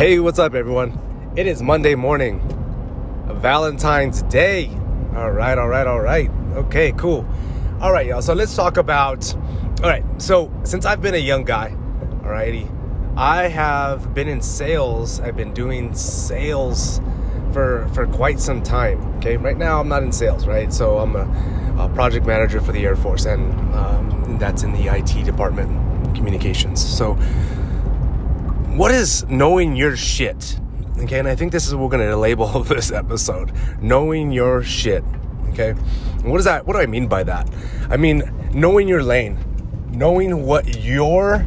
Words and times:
Hey, 0.00 0.18
what's 0.18 0.38
up, 0.38 0.54
everyone? 0.54 0.98
It 1.36 1.46
is 1.46 1.60
Monday 1.60 1.94
morning, 1.94 2.40
Valentine's 3.26 4.22
Day. 4.22 4.70
All 5.14 5.30
right, 5.30 5.58
all 5.58 5.68
right, 5.68 5.86
all 5.86 6.00
right. 6.00 6.30
Okay, 6.54 6.92
cool. 6.92 7.28
All 7.82 7.92
right, 7.92 8.06
y'all. 8.06 8.22
So 8.22 8.32
let's 8.32 8.56
talk 8.56 8.78
about. 8.78 9.34
All 9.34 9.90
right, 9.90 10.02
so 10.16 10.50
since 10.62 10.86
I've 10.86 11.02
been 11.02 11.12
a 11.12 11.18
young 11.18 11.44
guy, 11.44 11.76
alrighty, 12.22 12.66
I 13.14 13.48
have 13.48 14.14
been 14.14 14.26
in 14.26 14.40
sales. 14.40 15.20
I've 15.20 15.36
been 15.36 15.52
doing 15.52 15.92
sales 15.94 17.02
for 17.52 17.86
for 17.92 18.06
quite 18.06 18.40
some 18.40 18.62
time. 18.62 19.04
Okay, 19.18 19.36
right 19.36 19.58
now 19.58 19.80
I'm 19.80 19.88
not 19.88 20.02
in 20.02 20.12
sales, 20.12 20.46
right? 20.46 20.72
So 20.72 20.96
I'm 20.96 21.14
a, 21.14 21.78
a 21.78 21.90
project 21.90 22.24
manager 22.24 22.62
for 22.62 22.72
the 22.72 22.86
Air 22.86 22.96
Force, 22.96 23.26
and 23.26 23.52
um, 23.74 24.38
that's 24.38 24.62
in 24.62 24.72
the 24.72 24.86
IT 24.86 25.26
department, 25.26 26.16
communications. 26.16 26.82
So 26.82 27.18
what 28.80 28.92
is 28.92 29.28
knowing 29.28 29.76
your 29.76 29.94
shit? 29.94 30.58
Okay, 31.00 31.18
and 31.18 31.28
I 31.28 31.36
think 31.36 31.52
this 31.52 31.66
is 31.66 31.74
what 31.74 31.82
we're 31.82 31.98
gonna 31.98 32.16
label 32.16 32.46
this 32.64 32.90
episode: 32.90 33.52
knowing 33.82 34.32
your 34.32 34.62
shit. 34.62 35.04
Okay, 35.50 35.72
what 36.22 36.38
is 36.38 36.46
that? 36.46 36.66
What 36.66 36.72
do 36.72 36.78
I 36.78 36.86
mean 36.86 37.06
by 37.06 37.22
that? 37.24 37.46
I 37.90 37.98
mean 37.98 38.22
knowing 38.54 38.88
your 38.88 39.02
lane, 39.02 39.36
knowing 39.90 40.46
what 40.46 40.78
your 40.78 41.46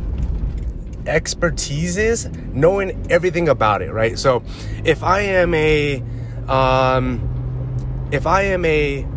expertise 1.07 1.97
is, 1.97 2.29
knowing 2.53 3.03
everything 3.09 3.49
about 3.49 3.81
it. 3.81 3.91
Right. 3.91 4.19
So, 4.19 4.43
if 4.85 5.01
I 5.01 5.21
am 5.21 5.55
a, 5.55 6.03
um, 6.47 8.09
if 8.11 8.27
I 8.27 8.43
am 8.43 8.63
a 8.63 9.07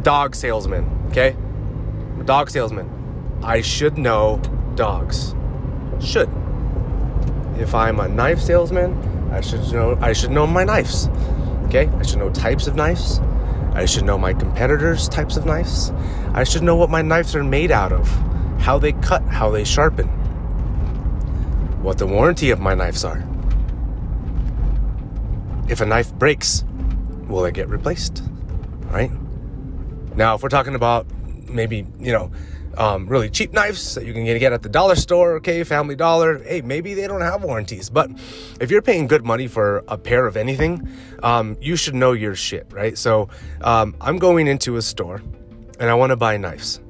dog 0.00 0.34
salesman, 0.34 1.08
okay, 1.10 1.36
dog 2.24 2.48
salesman, 2.48 2.88
I 3.42 3.60
should 3.60 3.98
know 3.98 4.40
dogs. 4.76 5.34
Should 6.00 6.30
if 7.58 7.74
I'm 7.74 8.00
a 8.00 8.08
knife 8.08 8.40
salesman, 8.40 8.94
I 9.32 9.40
should 9.40 9.72
know 9.72 9.98
I 10.00 10.12
should 10.12 10.30
know 10.30 10.46
my 10.46 10.64
knives. 10.64 11.08
Okay? 11.66 11.88
I 11.88 12.02
should 12.02 12.18
know 12.18 12.30
types 12.30 12.66
of 12.66 12.76
knives. 12.76 13.20
I 13.72 13.84
should 13.84 14.04
know 14.04 14.16
my 14.16 14.32
competitors' 14.32 15.08
types 15.08 15.36
of 15.36 15.44
knives. 15.44 15.90
I 16.32 16.44
should 16.44 16.62
know 16.62 16.76
what 16.76 16.88
my 16.88 17.02
knives 17.02 17.34
are 17.34 17.44
made 17.44 17.70
out 17.70 17.92
of, 17.92 18.08
how 18.58 18.78
they 18.78 18.92
cut, 18.92 19.22
how 19.24 19.50
they 19.50 19.64
sharpen, 19.64 20.08
what 21.82 21.98
the 21.98 22.06
warranty 22.06 22.50
of 22.50 22.60
my 22.60 22.74
knives 22.74 23.04
are. 23.04 23.22
If 25.68 25.80
a 25.80 25.86
knife 25.86 26.14
breaks, 26.14 26.64
will 27.26 27.44
it 27.44 27.54
get 27.54 27.68
replaced? 27.68 28.22
Right? 28.86 29.10
Now, 30.14 30.36
if 30.36 30.42
we're 30.42 30.48
talking 30.48 30.74
about 30.74 31.06
maybe, 31.48 31.86
you 31.98 32.12
know, 32.12 32.30
um, 32.76 33.06
really 33.08 33.30
cheap 33.30 33.52
knives 33.52 33.94
that 33.94 34.04
you 34.04 34.12
can 34.12 34.24
get 34.24 34.52
at 34.52 34.62
the 34.62 34.68
dollar 34.68 34.94
store, 34.94 35.36
okay, 35.36 35.64
Family 35.64 35.96
Dollar. 35.96 36.38
Hey, 36.42 36.60
maybe 36.60 36.94
they 36.94 37.06
don't 37.06 37.20
have 37.20 37.42
warranties, 37.42 37.88
but 37.88 38.10
if 38.60 38.70
you're 38.70 38.82
paying 38.82 39.06
good 39.06 39.24
money 39.24 39.46
for 39.46 39.82
a 39.88 39.96
pair 39.96 40.26
of 40.26 40.36
anything, 40.36 40.88
um, 41.22 41.56
you 41.60 41.76
should 41.76 41.94
know 41.94 42.12
your 42.12 42.34
shit, 42.34 42.66
right? 42.70 42.96
So 42.98 43.28
um, 43.62 43.96
I'm 44.00 44.18
going 44.18 44.46
into 44.46 44.76
a 44.76 44.82
store 44.82 45.22
and 45.80 45.90
I 45.90 45.94
want 45.94 46.10
to 46.10 46.16
buy 46.16 46.36
knives. 46.36 46.80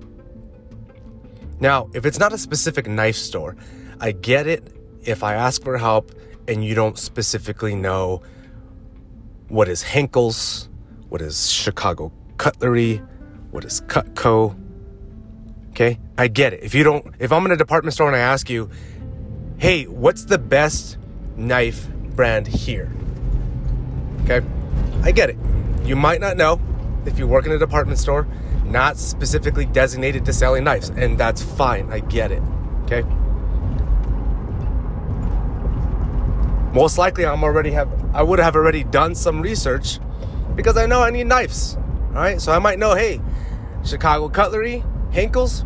Now, 1.60 1.88
if 1.94 2.04
it's 2.04 2.18
not 2.18 2.32
a 2.32 2.38
specific 2.38 2.86
knife 2.86 3.16
store, 3.16 3.56
I 4.00 4.12
get 4.12 4.46
it 4.46 4.74
if 5.02 5.22
I 5.22 5.34
ask 5.34 5.62
for 5.62 5.78
help 5.78 6.12
and 6.48 6.64
you 6.64 6.74
don't 6.74 6.98
specifically 6.98 7.74
know 7.74 8.22
what 9.48 9.68
is 9.68 9.82
Henckels, 9.82 10.68
what 11.08 11.22
is 11.22 11.50
Chicago 11.50 12.12
Cutlery, 12.36 13.00
what 13.52 13.64
is 13.64 13.80
Cutco 13.82 14.56
Okay? 15.76 15.98
I 16.16 16.28
get 16.28 16.54
it. 16.54 16.62
If 16.62 16.74
you 16.74 16.84
don't, 16.84 17.14
if 17.18 17.30
I'm 17.30 17.44
in 17.44 17.52
a 17.52 17.56
department 17.56 17.92
store 17.92 18.06
and 18.06 18.16
I 18.16 18.20
ask 18.20 18.48
you, 18.48 18.70
hey, 19.58 19.84
what's 19.84 20.24
the 20.24 20.38
best 20.38 20.96
knife 21.36 21.86
brand 22.14 22.46
here? 22.46 22.90
Okay? 24.24 24.40
I 25.02 25.12
get 25.12 25.28
it. 25.28 25.36
You 25.84 25.94
might 25.94 26.22
not 26.22 26.38
know 26.38 26.58
if 27.04 27.18
you 27.18 27.26
work 27.26 27.44
in 27.44 27.52
a 27.52 27.58
department 27.58 27.98
store, 27.98 28.26
not 28.64 28.96
specifically 28.96 29.66
designated 29.66 30.24
to 30.24 30.32
selling 30.32 30.64
knives, 30.64 30.88
and 30.88 31.18
that's 31.18 31.42
fine. 31.42 31.92
I 31.92 32.00
get 32.00 32.32
it. 32.32 32.42
Okay? 32.84 33.02
Most 36.72 36.96
likely 36.96 37.26
I'm 37.26 37.44
already 37.44 37.70
have 37.72 37.88
I 38.14 38.22
would 38.22 38.38
have 38.38 38.56
already 38.56 38.82
done 38.82 39.14
some 39.14 39.42
research 39.42 39.98
because 40.54 40.78
I 40.78 40.86
know 40.86 41.02
I 41.02 41.10
need 41.10 41.24
knives. 41.24 41.76
All 41.76 42.14
right? 42.14 42.40
So 42.40 42.50
I 42.50 42.60
might 42.60 42.78
know, 42.78 42.94
hey, 42.94 43.20
Chicago 43.84 44.30
Cutlery, 44.30 44.82
Henckels, 45.16 45.64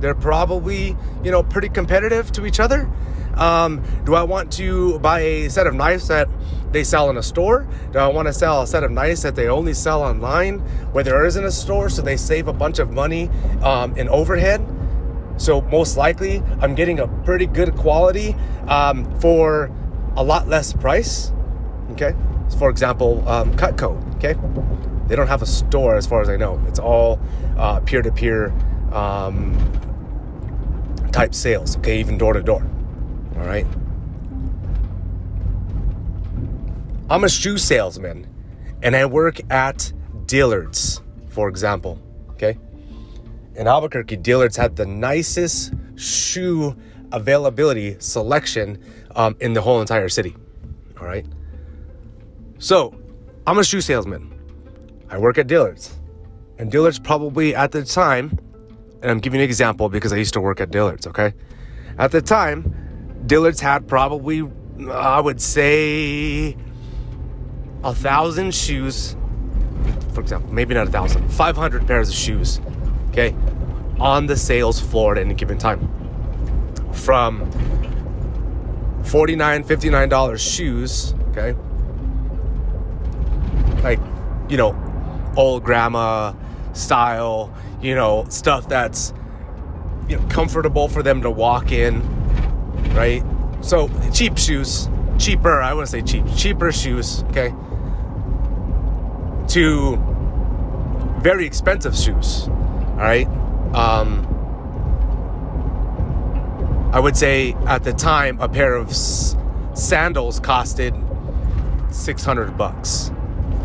they're 0.00 0.16
probably, 0.16 0.96
you 1.22 1.30
know, 1.30 1.44
pretty 1.44 1.68
competitive 1.68 2.32
to 2.32 2.44
each 2.44 2.58
other. 2.58 2.90
Um, 3.34 3.84
do 4.04 4.16
I 4.16 4.24
want 4.24 4.52
to 4.54 4.98
buy 4.98 5.20
a 5.20 5.48
set 5.48 5.68
of 5.68 5.74
knives 5.74 6.08
that 6.08 6.28
they 6.72 6.82
sell 6.82 7.08
in 7.08 7.16
a 7.16 7.22
store? 7.22 7.68
Do 7.92 8.00
I 8.00 8.08
want 8.08 8.26
to 8.26 8.32
sell 8.32 8.62
a 8.62 8.66
set 8.66 8.82
of 8.82 8.90
knives 8.90 9.22
that 9.22 9.36
they 9.36 9.48
only 9.48 9.74
sell 9.74 10.02
online 10.02 10.58
where 10.90 11.04
there 11.04 11.24
isn't 11.24 11.44
a 11.44 11.52
store 11.52 11.88
so 11.88 12.02
they 12.02 12.16
save 12.16 12.48
a 12.48 12.52
bunch 12.52 12.80
of 12.80 12.90
money 12.90 13.28
um, 13.62 13.96
in 13.96 14.08
overhead? 14.08 14.60
So, 15.36 15.60
most 15.60 15.96
likely, 15.96 16.42
I'm 16.60 16.74
getting 16.74 16.98
a 16.98 17.06
pretty 17.06 17.46
good 17.46 17.76
quality 17.76 18.34
um, 18.66 19.08
for 19.20 19.70
a 20.16 20.24
lot 20.24 20.48
less 20.48 20.72
price. 20.72 21.32
Okay. 21.92 22.12
For 22.58 22.70
example, 22.70 23.26
um, 23.28 23.54
Cutco. 23.54 24.16
Okay. 24.16 24.34
They 25.08 25.16
don't 25.16 25.26
have 25.26 25.42
a 25.42 25.46
store 25.46 25.96
as 25.96 26.06
far 26.06 26.20
as 26.20 26.28
I 26.28 26.36
know. 26.36 26.62
It's 26.68 26.78
all 26.78 27.18
peer 27.86 28.02
to 28.02 28.12
peer 28.12 28.52
type 31.12 31.34
sales, 31.34 31.76
okay, 31.78 31.98
even 31.98 32.18
door 32.18 32.34
to 32.34 32.42
door. 32.42 32.62
All 33.36 33.46
right. 33.46 33.66
I'm 37.10 37.24
a 37.24 37.28
shoe 37.28 37.56
salesman 37.56 38.26
and 38.82 38.94
I 38.94 39.06
work 39.06 39.40
at 39.50 39.92
Dillard's, 40.26 41.00
for 41.30 41.48
example, 41.48 41.98
okay? 42.32 42.58
In 43.56 43.66
Albuquerque, 43.66 44.18
Dillard's 44.18 44.56
had 44.56 44.76
the 44.76 44.84
nicest 44.86 45.72
shoe 45.96 46.76
availability 47.10 47.96
selection 47.98 48.78
um, 49.16 49.36
in 49.40 49.54
the 49.54 49.62
whole 49.62 49.80
entire 49.80 50.10
city, 50.10 50.36
all 51.00 51.06
right? 51.06 51.24
So, 52.58 52.94
I'm 53.46 53.58
a 53.58 53.64
shoe 53.64 53.80
salesman. 53.80 54.37
I 55.10 55.18
work 55.18 55.38
at 55.38 55.46
Dillard's. 55.46 55.94
And 56.58 56.70
Dillard's 56.70 56.98
probably 56.98 57.54
at 57.54 57.72
the 57.72 57.84
time 57.84 58.38
and 59.02 59.10
I'm 59.10 59.18
giving 59.18 59.40
an 59.40 59.44
example 59.44 59.88
because 59.88 60.12
I 60.12 60.16
used 60.16 60.34
to 60.34 60.40
work 60.40 60.60
at 60.60 60.70
Dillard's, 60.70 61.06
okay? 61.06 61.32
At 61.98 62.10
the 62.10 62.20
time, 62.20 62.74
Dillard's 63.26 63.60
had 63.60 63.86
probably, 63.86 64.48
I 64.90 65.20
would 65.20 65.40
say, 65.40 66.56
a 67.84 67.94
thousand 67.94 68.54
shoes, 68.54 69.16
for 70.12 70.20
example, 70.20 70.52
maybe 70.52 70.74
not 70.74 70.88
a 70.88 70.90
thousand, 70.90 71.28
500 71.30 71.86
pairs 71.86 72.08
of 72.08 72.14
shoes, 72.14 72.60
okay, 73.10 73.34
on 74.00 74.26
the 74.26 74.36
sales 74.36 74.80
floor 74.80 75.12
at 75.12 75.18
any 75.18 75.34
given 75.34 75.58
time. 75.58 75.80
From 76.92 77.50
$49, 79.02 79.64
$59 79.64 80.38
shoes, 80.38 81.14
okay? 81.30 81.54
Like, 83.82 84.00
you 84.48 84.56
know, 84.56 84.87
old 85.36 85.64
grandma 85.64 86.32
style, 86.72 87.52
you 87.80 87.94
know, 87.94 88.26
stuff 88.28 88.68
that's 88.68 89.12
you 90.08 90.16
know 90.16 90.26
comfortable 90.28 90.88
for 90.88 91.02
them 91.02 91.22
to 91.22 91.30
walk 91.30 91.72
in, 91.72 92.02
right? 92.94 93.22
So 93.60 93.88
cheap 94.12 94.38
shoes, 94.38 94.88
cheaper, 95.18 95.60
I 95.60 95.72
wouldn't 95.74 95.90
say 95.90 96.02
cheap, 96.02 96.24
cheaper 96.36 96.72
shoes, 96.72 97.22
okay? 97.30 97.52
To 99.48 99.96
very 101.20 101.46
expensive 101.46 101.96
shoes, 101.96 102.48
all 102.48 102.96
right? 102.96 103.26
Um, 103.74 104.24
I 106.92 107.00
would 107.00 107.16
say 107.16 107.52
at 107.66 107.84
the 107.84 107.92
time 107.92 108.40
a 108.40 108.48
pair 108.48 108.74
of 108.74 108.90
s- 108.90 109.36
sandals 109.74 110.40
costed 110.40 110.94
600 111.92 112.56
bucks 112.56 113.10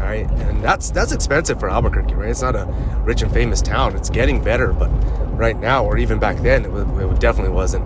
right, 0.04 0.30
and 0.30 0.64
that's 0.64 0.92
that's 0.92 1.12
expensive 1.12 1.60
for 1.60 1.70
Albuquerque, 1.70 2.14
right? 2.14 2.30
It's 2.30 2.42
not 2.42 2.56
a 2.56 2.66
rich 3.04 3.22
and 3.22 3.32
famous 3.32 3.62
town. 3.62 3.96
It's 3.96 4.10
getting 4.10 4.44
better, 4.44 4.74
but 4.74 4.88
right 5.32 5.58
now, 5.58 5.86
or 5.86 5.98
even 5.98 6.20
back 6.20 6.38
then, 6.38 6.66
it, 6.66 6.70
it 6.70 7.20
definitely 7.20 7.54
wasn't. 7.54 7.84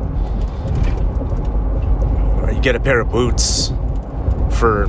You 2.54 2.62
get 2.62 2.76
a 2.76 2.80
pair 2.80 3.00
of 3.00 3.12
boots 3.12 3.72
for 4.52 4.88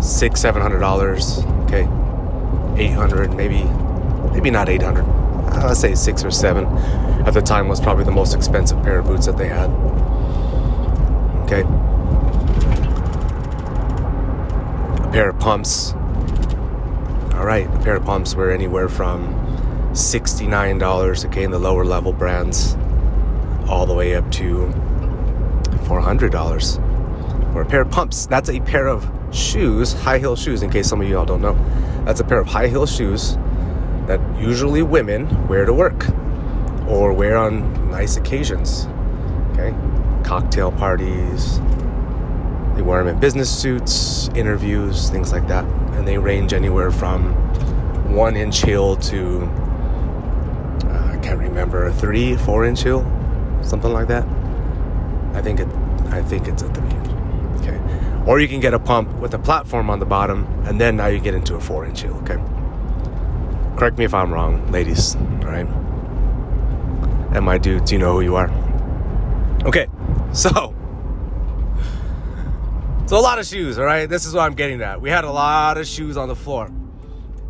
six, 0.00 0.40
seven 0.40 0.62
hundred 0.62 0.78
dollars. 0.78 1.44
Okay, 1.64 1.88
eight 2.76 2.92
hundred, 2.92 3.34
maybe, 3.34 3.64
maybe 4.32 4.50
not 4.50 4.68
eight 4.68 4.82
hundred. 4.82 5.04
I'd 5.52 5.76
say 5.76 5.94
six 5.94 6.24
or 6.24 6.30
seven. 6.30 6.66
At 7.26 7.34
the 7.34 7.42
time, 7.42 7.68
was 7.68 7.80
probably 7.80 8.04
the 8.04 8.12
most 8.12 8.34
expensive 8.34 8.82
pair 8.82 8.98
of 8.98 9.06
boots 9.06 9.26
that 9.26 9.36
they 9.36 9.48
had. 9.48 9.70
Okay. 11.44 11.62
A 15.02 15.10
pair 15.12 15.30
of 15.30 15.38
pumps 15.38 15.94
all 17.42 17.48
right, 17.48 17.66
a 17.66 17.78
pair 17.80 17.96
of 17.96 18.04
pumps 18.04 18.36
were 18.36 18.52
anywhere 18.52 18.88
from 18.88 19.26
$69, 19.94 21.26
okay, 21.26 21.42
in 21.42 21.50
the 21.50 21.58
lower 21.58 21.84
level 21.84 22.12
brands, 22.12 22.76
all 23.68 23.84
the 23.84 23.92
way 23.92 24.14
up 24.14 24.30
to 24.30 24.72
$400. 25.88 27.56
or 27.56 27.62
a 27.62 27.66
pair 27.66 27.80
of 27.80 27.90
pumps. 27.90 28.26
That's 28.26 28.48
a 28.48 28.60
pair 28.60 28.86
of 28.86 29.10
shoes, 29.32 29.92
high 29.92 30.20
heel 30.20 30.36
shoes, 30.36 30.62
in 30.62 30.70
case 30.70 30.88
some 30.88 31.00
of 31.00 31.08
you 31.08 31.18
all 31.18 31.26
don't 31.26 31.42
know. 31.42 31.54
That's 32.04 32.20
a 32.20 32.24
pair 32.24 32.38
of 32.38 32.46
high 32.46 32.68
heel 32.68 32.86
shoes 32.86 33.36
that 34.06 34.20
usually 34.38 34.84
women 34.84 35.48
wear 35.48 35.64
to 35.64 35.74
work 35.74 36.06
or 36.86 37.12
wear 37.12 37.36
on 37.36 37.90
nice 37.90 38.16
occasions. 38.16 38.86
Okay? 39.50 39.74
Cocktail 40.22 40.70
parties. 40.70 41.58
They 42.76 42.82
wear 42.82 43.02
them 43.02 43.12
in 43.12 43.18
business 43.18 43.50
suits, 43.50 44.28
interviews, 44.36 45.10
things 45.10 45.32
like 45.32 45.48
that. 45.48 45.81
And 45.92 46.06
they 46.06 46.18
range 46.18 46.52
anywhere 46.52 46.90
from 46.90 47.32
one 48.14 48.36
inch 48.36 48.62
heel 48.62 48.96
to, 48.96 49.42
uh, 50.84 51.12
I 51.12 51.18
can't 51.22 51.38
remember, 51.38 51.90
three, 51.92 52.36
four 52.36 52.64
inch 52.64 52.82
heel, 52.82 53.02
something 53.62 53.92
like 53.92 54.08
that. 54.08 54.26
I 55.34 55.40
think 55.40 55.60
it, 55.60 55.68
I 56.10 56.22
think 56.22 56.48
it's 56.48 56.62
a 56.62 56.68
three. 56.72 56.92
Okay. 57.60 57.80
Or 58.26 58.40
you 58.40 58.48
can 58.48 58.60
get 58.60 58.74
a 58.74 58.78
pump 58.78 59.12
with 59.14 59.34
a 59.34 59.38
platform 59.38 59.90
on 59.90 59.98
the 59.98 60.06
bottom, 60.06 60.46
and 60.66 60.80
then 60.80 60.96
now 60.96 61.06
you 61.06 61.18
get 61.18 61.34
into 61.34 61.54
a 61.54 61.60
four 61.60 61.86
inch 61.86 62.02
heel. 62.02 62.14
Okay. 62.22 62.36
Correct 63.76 63.98
me 63.98 64.04
if 64.04 64.14
I'm 64.14 64.32
wrong, 64.32 64.70
ladies. 64.70 65.16
All 65.16 65.48
right. 65.48 65.66
And 67.34 67.44
my 67.44 67.58
dudes, 67.58 67.90
you 67.90 67.98
know 67.98 68.12
who 68.14 68.20
you 68.20 68.36
are. 68.36 68.50
Okay. 69.64 69.86
So. 70.32 70.74
So 73.06 73.18
a 73.18 73.20
lot 73.20 73.38
of 73.38 73.46
shoes, 73.46 73.78
all 73.78 73.84
right? 73.84 74.08
This 74.08 74.24
is 74.24 74.32
what 74.32 74.42
I'm 74.42 74.54
getting 74.54 74.80
at. 74.80 75.00
We 75.00 75.10
had 75.10 75.24
a 75.24 75.30
lot 75.30 75.76
of 75.76 75.86
shoes 75.86 76.16
on 76.16 76.28
the 76.28 76.36
floor. 76.36 76.70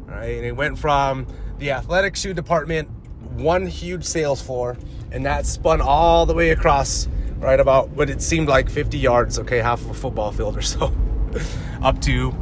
All 0.09 0.15
right, 0.15 0.37
and 0.37 0.45
it 0.45 0.57
went 0.57 0.79
from 0.79 1.27
the 1.59 1.71
athletic 1.71 2.17
shoe 2.17 2.35
department, 2.35 2.89
one 3.35 3.67
huge 3.67 4.05
sales 4.05 4.43
floor, 4.43 4.77
and 5.13 5.25
that 5.25 5.47
spun 5.47 5.81
all 5.81 6.27
the 6.27 6.35
way 6.35 6.51
across 6.51 7.07
right 7.39 7.61
about 7.61 7.91
what 7.91 8.09
it 8.09 8.23
seemed 8.23 8.49
like 8.49 8.71
50 8.71 8.99
yards, 8.99 9.39
okay, 9.39 9.59
half 9.59 9.81
of 9.83 9.91
a 9.91 9.95
football 9.95 10.33
field 10.33 10.57
or 10.57 10.63
so, 10.63 10.93
up 11.83 12.01
to 12.03 12.35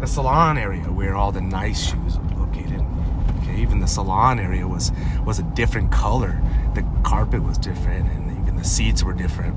the 0.00 0.06
salon 0.06 0.56
area 0.58 0.84
where 0.84 1.14
all 1.14 1.32
the 1.32 1.40
nice 1.40 1.90
shoes 1.90 2.18
were 2.18 2.46
located. 2.46 2.84
Okay, 3.42 3.60
even 3.60 3.80
the 3.80 3.86
salon 3.86 4.38
area 4.38 4.66
was 4.66 4.92
was 5.24 5.38
a 5.38 5.42
different 5.42 5.92
color. 5.92 6.40
The 6.74 6.86
carpet 7.02 7.42
was 7.42 7.58
different, 7.58 8.10
and 8.10 8.30
even 8.42 8.56
the 8.56 8.64
seats 8.64 9.02
were 9.02 9.12
different. 9.12 9.56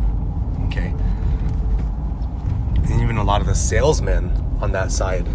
Okay, 0.67 0.93
and 2.89 3.01
even 3.01 3.17
a 3.17 3.23
lot 3.23 3.41
of 3.41 3.47
the 3.47 3.55
salesmen 3.55 4.31
on 4.61 4.71
that 4.71 4.91
side 4.91 5.27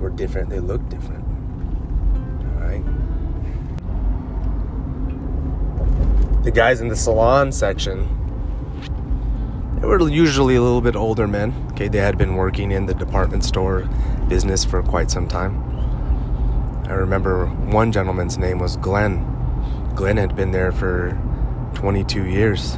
were 0.00 0.10
different. 0.10 0.50
They 0.50 0.60
looked 0.60 0.88
different. 0.88 1.24
All 2.46 2.62
right. 2.62 2.84
The 6.44 6.50
guys 6.50 6.80
in 6.80 6.88
the 6.88 6.96
salon 6.96 7.52
section 7.52 8.16
they 9.80 9.86
were 9.86 10.06
usually 10.10 10.56
a 10.56 10.60
little 10.60 10.82
bit 10.82 10.94
older 10.94 11.26
men. 11.26 11.54
Okay, 11.72 11.88
they 11.88 12.00
had 12.00 12.18
been 12.18 12.34
working 12.34 12.70
in 12.70 12.84
the 12.84 12.92
department 12.92 13.44
store 13.44 13.88
business 14.28 14.62
for 14.62 14.82
quite 14.82 15.10
some 15.10 15.26
time. 15.26 15.56
I 16.86 16.92
remember 16.92 17.46
one 17.46 17.90
gentleman's 17.90 18.36
name 18.36 18.58
was 18.58 18.76
Glenn. 18.76 19.24
Glenn 19.94 20.18
had 20.18 20.36
been 20.36 20.50
there 20.50 20.70
for 20.70 21.18
22 21.74 22.26
years. 22.26 22.74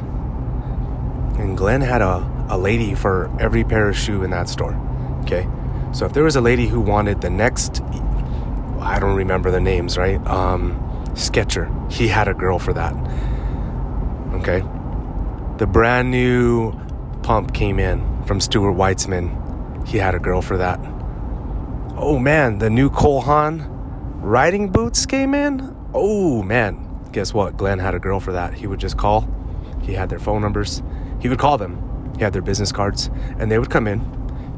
And 1.37 1.57
Glenn 1.57 1.81
had 1.81 2.01
a, 2.01 2.19
a 2.53 2.57
lady 2.57 2.93
for 2.93 3.35
every 3.39 3.63
pair 3.63 3.89
of 3.89 3.97
shoe 3.97 4.23
in 4.23 4.29
that 4.29 4.47
store. 4.47 4.75
Okay, 5.21 5.47
so 5.91 6.05
if 6.05 6.13
there 6.13 6.23
was 6.23 6.35
a 6.35 6.41
lady 6.41 6.67
who 6.67 6.79
wanted 6.79 7.21
the 7.21 7.29
next, 7.29 7.81
I 8.79 8.99
don't 8.99 9.15
remember 9.15 9.49
the 9.49 9.59
names, 9.59 9.97
right? 9.97 10.25
Um, 10.27 10.79
Sketcher, 11.15 11.71
he 11.89 12.07
had 12.07 12.27
a 12.27 12.33
girl 12.33 12.59
for 12.59 12.73
that. 12.73 12.93
Okay, 14.35 14.59
the 15.57 15.65
brand 15.65 16.11
new 16.11 16.73
pump 17.23 17.53
came 17.53 17.79
in 17.79 18.23
from 18.25 18.39
Stuart 18.39 18.73
Weitzman. 18.73 19.87
He 19.87 19.97
had 19.97 20.13
a 20.13 20.19
girl 20.19 20.41
for 20.41 20.57
that. 20.57 20.79
Oh 21.95 22.19
man, 22.19 22.59
the 22.59 22.69
new 22.69 22.89
Cole 22.89 23.21
Haan 23.21 23.65
riding 24.21 24.69
boots 24.69 25.05
came 25.05 25.33
in. 25.33 25.75
Oh 25.93 26.43
man, 26.43 27.07
guess 27.11 27.33
what? 27.33 27.57
Glenn 27.57 27.79
had 27.79 27.95
a 27.95 27.99
girl 27.99 28.19
for 28.19 28.33
that. 28.33 28.53
He 28.53 28.67
would 28.67 28.79
just 28.79 28.97
call. 28.97 29.27
He 29.81 29.93
had 29.93 30.09
their 30.09 30.19
phone 30.19 30.41
numbers. 30.41 30.83
He 31.19 31.29
would 31.29 31.39
call 31.39 31.57
them. 31.57 31.92
He 32.15 32.23
had 32.23 32.33
their 32.33 32.41
business 32.41 32.71
cards, 32.71 33.09
and 33.39 33.51
they 33.51 33.57
would 33.59 33.69
come 33.69 33.87
in. 33.87 33.99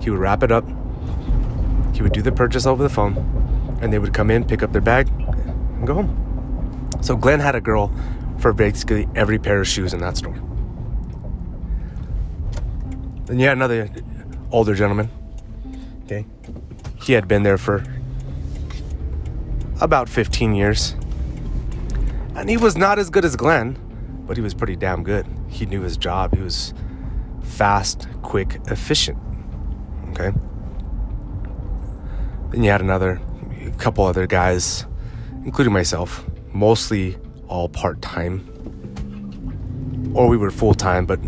He 0.02 0.10
would 0.10 0.20
wrap 0.20 0.44
it 0.44 0.52
up. 0.52 0.66
He 1.94 2.02
would 2.02 2.14
do 2.14 2.22
the 2.22 2.32
purchase 2.32 2.66
over 2.66 2.84
the 2.84 2.90
phone, 2.90 3.16
and 3.82 3.92
they 3.92 4.00
would 4.00 4.14
come 4.14 4.30
in, 4.30 4.44
pick 4.44 4.62
up 4.62 4.72
their 4.72 4.82
bag, 4.82 5.08
and 5.10 5.88
go 5.88 5.96
home. 5.96 6.90
So 7.02 7.16
Glenn 7.16 7.40
had 7.40 7.56
a 7.56 7.62
girl 7.62 7.92
for 8.40 8.52
basically 8.52 9.08
every 9.16 9.40
pair 9.40 9.62
of 9.62 9.68
shoes 9.68 9.94
in 9.94 10.00
that 10.02 10.18
store. 10.18 10.38
Then 13.26 13.40
you 13.40 13.48
had 13.48 13.58
another 13.58 13.90
older 14.52 14.76
gentleman. 14.76 15.10
Okay. 16.04 16.26
He 17.02 17.14
had 17.14 17.28
been 17.28 17.44
there 17.44 17.58
for 17.58 17.84
about 19.82 20.10
15 20.10 20.56
years. 20.56 20.96
And 22.36 22.50
he 22.50 22.58
was 22.58 22.76
not 22.76 23.00
as 23.00 23.10
good 23.10 23.26
as 23.26 23.36
Glenn, 23.36 23.78
but 24.28 24.38
he 24.38 24.44
was 24.44 24.54
pretty 24.54 24.76
damn 24.76 25.04
good. 25.04 25.26
He 25.48 25.66
knew 25.66 25.82
his 25.82 25.98
job. 25.98 26.36
He 26.36 26.42
was 26.42 26.74
fast, 27.46 28.08
quick, 28.22 28.60
efficient. 28.68 29.18
Okay. 30.10 30.32
Then 32.52 32.64
you 32.64 32.72
had 32.72 32.82
another 32.82 33.22
a 33.66 33.72
couple 33.72 34.06
other 34.06 34.28
guys, 34.28 34.86
including 35.44 35.74
myself, 35.74 36.26
mostly 36.54 37.18
all 37.48 37.70
part 37.70 38.02
time. 38.02 38.52
Or 40.14 40.28
we 40.28 40.38
were 40.38 40.52
full 40.52 40.74
time, 40.74 41.06
but 41.06 41.20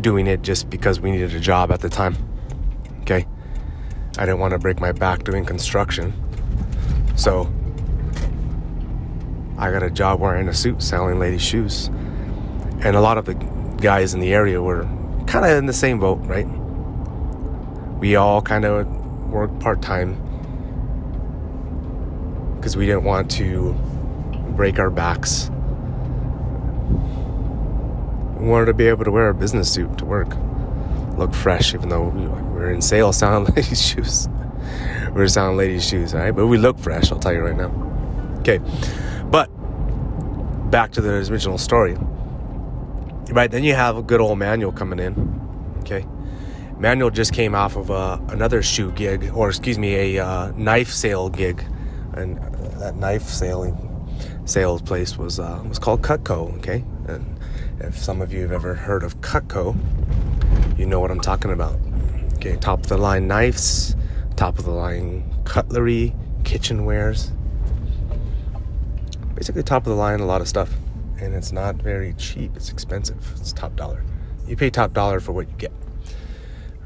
doing 0.00 0.26
it 0.26 0.42
just 0.42 0.70
because 0.70 1.00
we 1.00 1.10
needed 1.10 1.34
a 1.34 1.40
job 1.40 1.70
at 1.72 1.80
the 1.80 1.88
time. 1.88 2.16
Okay? 3.02 3.26
I 4.16 4.26
didn't 4.26 4.38
want 4.38 4.52
to 4.52 4.58
break 4.58 4.80
my 4.80 4.92
back 4.92 5.24
doing 5.24 5.44
construction. 5.44 6.12
So 7.16 7.52
I 9.58 9.70
got 9.70 9.82
a 9.82 9.90
job 9.90 10.20
wearing 10.20 10.48
a 10.48 10.54
suit 10.54 10.82
selling 10.82 11.18
ladies' 11.18 11.42
shoes. 11.42 11.88
And 12.80 12.96
a 12.96 13.00
lot 13.00 13.18
of 13.18 13.24
the 13.24 13.34
guys 13.80 14.14
in 14.14 14.20
the 14.20 14.32
area 14.32 14.62
were 14.62 14.88
kind 15.28 15.44
of 15.44 15.56
in 15.58 15.66
the 15.66 15.72
same 15.72 15.98
boat, 15.98 16.18
right? 16.22 16.46
We 17.98 18.16
all 18.16 18.42
kind 18.42 18.64
of 18.64 18.86
worked 19.30 19.58
part 19.60 19.82
time 19.82 20.16
because 22.56 22.76
we 22.76 22.86
didn't 22.86 23.04
want 23.04 23.30
to 23.32 23.74
break 24.56 24.78
our 24.78 24.90
backs 24.90 25.50
we 28.38 28.46
wanted 28.46 28.66
to 28.66 28.74
be 28.74 28.86
able 28.86 29.04
to 29.04 29.10
wear 29.10 29.28
a 29.28 29.34
business 29.34 29.72
suit 29.72 29.98
to 29.98 30.04
work, 30.04 30.28
look 31.18 31.34
fresh, 31.34 31.74
even 31.74 31.88
though 31.88 32.04
we, 32.08 32.26
are 32.62 32.70
in 32.70 32.80
sales 32.80 33.16
selling 33.18 33.52
ladies' 33.54 33.84
shoes. 33.84 34.28
we're 35.12 35.28
selling 35.28 35.56
ladies' 35.56 35.86
shoes, 35.86 36.14
all 36.14 36.20
right? 36.20 36.30
But 36.30 36.46
we 36.46 36.56
look 36.56 36.78
fresh, 36.78 37.10
I'll 37.10 37.18
tell 37.18 37.32
you 37.32 37.40
right 37.40 37.56
now. 37.56 37.70
Okay, 38.40 38.60
but 39.30 39.48
back 40.70 40.92
to 40.92 41.00
the 41.00 41.14
original 41.30 41.58
story. 41.58 41.96
Right, 43.30 43.50
then 43.50 43.62
you 43.62 43.74
have 43.74 43.98
a 43.98 44.02
good 44.02 44.22
old 44.22 44.38
Manuel 44.38 44.72
coming 44.72 44.98
in. 44.98 45.74
Okay, 45.80 46.06
Manuel 46.78 47.10
just 47.10 47.34
came 47.34 47.54
off 47.54 47.76
of 47.76 47.90
uh, 47.90 48.18
another 48.28 48.62
shoe 48.62 48.90
gig, 48.92 49.30
or 49.34 49.50
excuse 49.50 49.78
me, 49.78 50.16
a 50.16 50.24
uh, 50.24 50.52
knife 50.56 50.90
sale 50.90 51.28
gig, 51.28 51.62
and 52.14 52.38
that 52.80 52.96
knife 52.96 53.24
selling 53.24 53.76
sales 54.46 54.80
place 54.80 55.18
was 55.18 55.38
uh, 55.38 55.62
was 55.68 55.78
called 55.78 56.00
Cutco. 56.00 56.56
Okay, 56.56 56.82
and 57.06 57.38
if 57.80 57.98
some 57.98 58.22
of 58.22 58.32
you 58.32 58.40
have 58.42 58.52
ever 58.52 58.74
heard 58.74 59.02
of 59.02 59.20
Cutco, 59.20 59.76
you 60.78 60.86
know 60.86 60.98
what 60.98 61.10
I'm 61.10 61.20
talking 61.20 61.52
about. 61.52 61.78
Okay, 62.36 62.56
top 62.56 62.80
of 62.80 62.86
the 62.86 62.96
line 62.96 63.28
knives, 63.28 63.94
top 64.36 64.58
of 64.58 64.64
the 64.64 64.70
line 64.70 65.22
cutlery, 65.44 66.14
kitchenwares. 66.44 67.30
Basically, 69.34 69.62
top 69.62 69.82
of 69.82 69.90
the 69.90 69.96
line, 69.96 70.20
a 70.20 70.26
lot 70.26 70.40
of 70.40 70.48
stuff. 70.48 70.70
And 71.20 71.34
it's 71.34 71.52
not 71.52 71.76
very 71.76 72.14
cheap, 72.14 72.52
it's 72.56 72.70
expensive. 72.70 73.16
It's 73.40 73.52
top 73.52 73.74
dollar. 73.76 74.04
You 74.46 74.56
pay 74.56 74.70
top 74.70 74.92
dollar 74.92 75.20
for 75.20 75.32
what 75.32 75.48
you 75.48 75.54
get. 75.56 75.72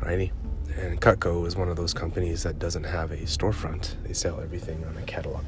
Righty? 0.01 0.33
And 0.77 1.01
Cutco 1.01 1.47
is 1.47 1.55
one 1.55 1.69
of 1.69 1.77
those 1.77 1.93
companies 1.93 2.43
that 2.43 2.59
doesn't 2.59 2.85
have 2.85 3.13
a 3.13 3.19
storefront, 3.19 4.03
they 4.05 4.15
sell 4.15 4.41
everything 4.41 4.85
on 4.87 4.97
a 4.97 5.03
catalog. 5.03 5.45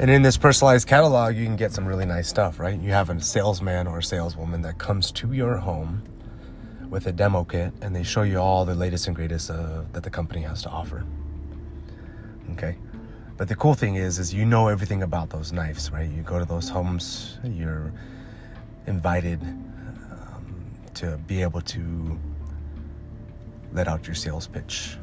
And 0.00 0.12
in 0.12 0.22
this 0.22 0.36
personalized 0.36 0.86
catalog, 0.86 1.34
you 1.34 1.44
can 1.44 1.56
get 1.56 1.72
some 1.72 1.84
really 1.84 2.06
nice 2.06 2.28
stuff, 2.28 2.60
right? 2.60 2.78
You 2.78 2.92
have 2.92 3.10
a 3.10 3.20
salesman 3.20 3.88
or 3.88 3.98
a 3.98 4.02
saleswoman 4.02 4.62
that 4.62 4.78
comes 4.78 5.10
to 5.12 5.32
your 5.32 5.56
home 5.56 6.04
with 6.88 7.08
a 7.08 7.12
demo 7.12 7.42
kit 7.42 7.72
and 7.82 7.96
they 7.96 8.04
show 8.04 8.22
you 8.22 8.38
all 8.38 8.64
the 8.64 8.76
latest 8.76 9.08
and 9.08 9.16
greatest 9.16 9.50
uh, 9.50 9.82
that 9.92 10.04
the 10.04 10.10
company 10.10 10.42
has 10.42 10.62
to 10.62 10.68
offer. 10.68 11.04
Okay? 12.52 12.76
But 13.36 13.48
the 13.48 13.56
cool 13.56 13.74
thing 13.74 13.94
is 13.94 14.18
is 14.18 14.34
you 14.34 14.44
know 14.44 14.68
everything 14.68 15.02
about 15.02 15.30
those 15.30 15.52
knives, 15.52 15.90
right? 15.92 16.10
You 16.10 16.22
go 16.22 16.38
to 16.38 16.44
those 16.44 16.68
homes, 16.68 17.38
you're 17.44 17.92
invited 18.86 19.40
um, 19.42 20.74
to 20.94 21.18
be 21.26 21.42
able 21.42 21.60
to 21.60 22.18
let 23.72 23.86
out 23.86 24.06
your 24.06 24.14
sales 24.14 24.46
pitch 24.46 24.98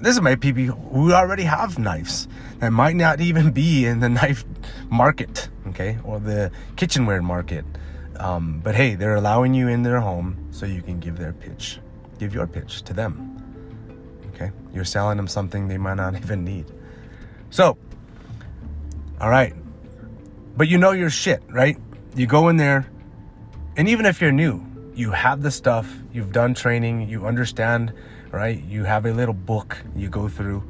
this 0.00 0.20
might 0.20 0.40
be 0.40 0.52
people 0.52 0.76
who 0.92 1.12
already 1.12 1.42
have 1.42 1.78
knives 1.78 2.28
that 2.58 2.70
might 2.70 2.96
not 2.96 3.20
even 3.20 3.50
be 3.50 3.84
in 3.86 4.00
the 4.00 4.08
knife 4.08 4.44
market, 4.90 5.48
okay, 5.68 5.98
or 6.04 6.20
the 6.20 6.50
kitchenware 6.76 7.22
market. 7.22 7.64
Um, 8.16 8.60
but 8.62 8.74
hey, 8.74 8.94
they're 8.94 9.16
allowing 9.16 9.54
you 9.54 9.68
in 9.68 9.82
their 9.82 10.00
home 10.00 10.48
so 10.50 10.66
you 10.66 10.82
can 10.82 10.98
give 11.00 11.18
their 11.18 11.32
pitch, 11.32 11.80
give 12.18 12.34
your 12.34 12.46
pitch 12.46 12.82
to 12.82 12.92
them. 12.92 13.37
Okay, 14.40 14.52
you're 14.72 14.84
selling 14.84 15.16
them 15.16 15.26
something 15.26 15.66
they 15.66 15.78
might 15.78 15.94
not 15.94 16.14
even 16.22 16.44
need. 16.44 16.66
So, 17.50 17.76
all 19.20 19.30
right, 19.30 19.54
but 20.56 20.68
you 20.68 20.78
know 20.78 20.92
your 20.92 21.10
shit, 21.10 21.42
right? 21.48 21.76
You 22.14 22.26
go 22.26 22.48
in 22.48 22.56
there, 22.56 22.88
and 23.76 23.88
even 23.88 24.06
if 24.06 24.20
you're 24.20 24.32
new, 24.32 24.64
you 24.94 25.10
have 25.10 25.42
the 25.42 25.50
stuff, 25.50 25.92
you've 26.12 26.32
done 26.32 26.54
training, 26.54 27.08
you 27.08 27.26
understand, 27.26 27.92
right? 28.30 28.62
You 28.64 28.84
have 28.84 29.06
a 29.06 29.12
little 29.12 29.34
book 29.34 29.78
you 29.96 30.08
go 30.08 30.28
through. 30.28 30.68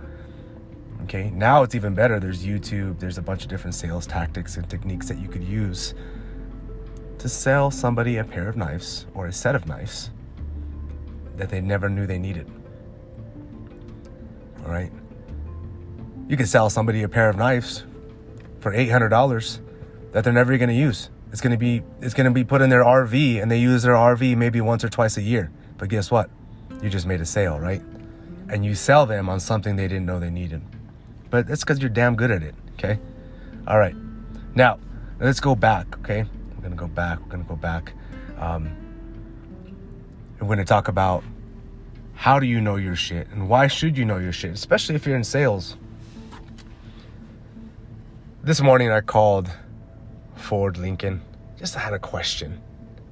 Okay, 1.04 1.30
now 1.30 1.62
it's 1.62 1.74
even 1.74 1.94
better. 1.94 2.20
There's 2.20 2.44
YouTube, 2.44 2.98
there's 2.98 3.18
a 3.18 3.22
bunch 3.22 3.42
of 3.42 3.48
different 3.48 3.74
sales 3.74 4.06
tactics 4.06 4.56
and 4.56 4.68
techniques 4.68 5.08
that 5.08 5.18
you 5.18 5.28
could 5.28 5.44
use 5.44 5.94
to 7.18 7.28
sell 7.28 7.70
somebody 7.70 8.18
a 8.18 8.24
pair 8.24 8.48
of 8.48 8.56
knives 8.56 9.06
or 9.14 9.26
a 9.26 9.32
set 9.32 9.54
of 9.54 9.66
knives 9.66 10.10
that 11.36 11.48
they 11.48 11.60
never 11.60 11.88
knew 11.88 12.06
they 12.06 12.18
needed. 12.18 12.50
Right. 14.68 14.92
You 16.28 16.36
could 16.36 16.48
sell 16.48 16.68
somebody 16.68 17.02
a 17.02 17.08
pair 17.08 17.30
of 17.30 17.36
knives 17.36 17.84
for 18.60 18.72
$800 18.72 19.60
that 20.12 20.24
they're 20.24 20.32
never 20.32 20.56
going 20.58 20.68
to 20.68 20.74
use. 20.74 21.08
It's 21.32 21.40
going 21.40 21.52
to 21.52 21.58
be 21.58 21.82
it's 22.00 22.14
going 22.14 22.26
to 22.26 22.30
be 22.30 22.44
put 22.44 22.60
in 22.60 22.70
their 22.70 22.84
RV 22.84 23.40
and 23.40 23.50
they 23.50 23.58
use 23.58 23.82
their 23.82 23.94
RV 23.94 24.36
maybe 24.36 24.60
once 24.60 24.84
or 24.84 24.88
twice 24.88 25.16
a 25.16 25.22
year. 25.22 25.50
But 25.78 25.88
guess 25.88 26.10
what? 26.10 26.30
You 26.82 26.90
just 26.90 27.06
made 27.06 27.20
a 27.20 27.26
sale, 27.26 27.58
right? 27.58 27.82
And 28.50 28.64
you 28.64 28.74
sell 28.74 29.06
them 29.06 29.28
on 29.28 29.40
something 29.40 29.76
they 29.76 29.88
didn't 29.88 30.06
know 30.06 30.20
they 30.20 30.30
needed. 30.30 30.62
But 31.30 31.46
that's 31.46 31.64
cuz 31.64 31.80
you're 31.80 31.90
damn 31.90 32.14
good 32.14 32.30
at 32.30 32.42
it, 32.42 32.54
okay? 32.74 32.98
All 33.66 33.78
right. 33.78 33.94
Now, 34.54 34.78
let's 35.20 35.40
go 35.40 35.54
back, 35.54 35.98
okay? 36.00 36.24
We're 36.54 36.60
going 36.60 36.70
to 36.72 36.76
go 36.76 36.88
back. 36.88 37.20
We're 37.20 37.28
going 37.28 37.42
to 37.44 37.48
go 37.48 37.56
back. 37.56 37.92
Um, 38.38 38.70
we're 40.40 40.46
going 40.46 40.58
to 40.58 40.64
talk 40.64 40.88
about 40.88 41.22
how 42.18 42.40
do 42.40 42.46
you 42.46 42.60
know 42.60 42.74
your 42.74 42.96
shit 42.96 43.28
and 43.28 43.48
why 43.48 43.68
should 43.68 43.96
you 43.96 44.04
know 44.04 44.18
your 44.18 44.32
shit, 44.32 44.50
especially 44.50 44.96
if 44.96 45.06
you're 45.06 45.14
in 45.14 45.22
sales. 45.22 45.76
This 48.42 48.60
morning 48.60 48.90
I 48.90 49.02
called 49.02 49.48
Ford 50.34 50.78
Lincoln. 50.78 51.22
Just 51.56 51.76
had 51.76 51.92
a 51.92 51.98
question. 52.00 52.60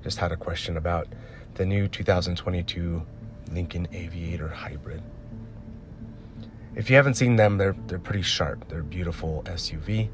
Just 0.03 0.19
had 0.19 0.33
a 0.33 0.37
question 0.37 0.77
about 0.77 1.07
the 1.55 1.65
new 1.65 1.87
2022 1.87 3.01
Lincoln 3.53 3.87
Aviator 3.93 4.49
Hybrid. 4.49 5.05
If 6.75 6.91
you 6.91 6.97
haven't 6.97 7.15
seen 7.15 7.37
them, 7.37 7.59
they're 7.59 7.77
they're 7.87 8.01
pretty 8.01 8.23
sharp. 8.23 8.67
They're 8.69 8.83
beautiful 8.83 9.45
SUV. 9.47 10.09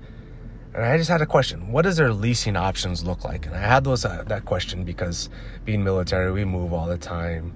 And 0.75 0.85
I 0.85 0.99
just 0.99 1.09
had 1.09 1.23
a 1.23 1.27
question. 1.27 1.73
What 1.73 1.83
does 1.83 1.97
their 1.97 2.13
leasing 2.13 2.57
options 2.57 3.03
look 3.03 3.25
like? 3.25 3.47
And 3.47 3.55
I 3.55 3.61
had 3.61 3.85
those 3.85 4.05
uh, 4.05 4.25
that 4.27 4.45
question 4.45 4.85
because 4.85 5.31
being 5.65 5.83
military, 5.83 6.31
we 6.31 6.45
move 6.45 6.75
all 6.75 6.87
the 6.87 6.99
time. 6.99 7.55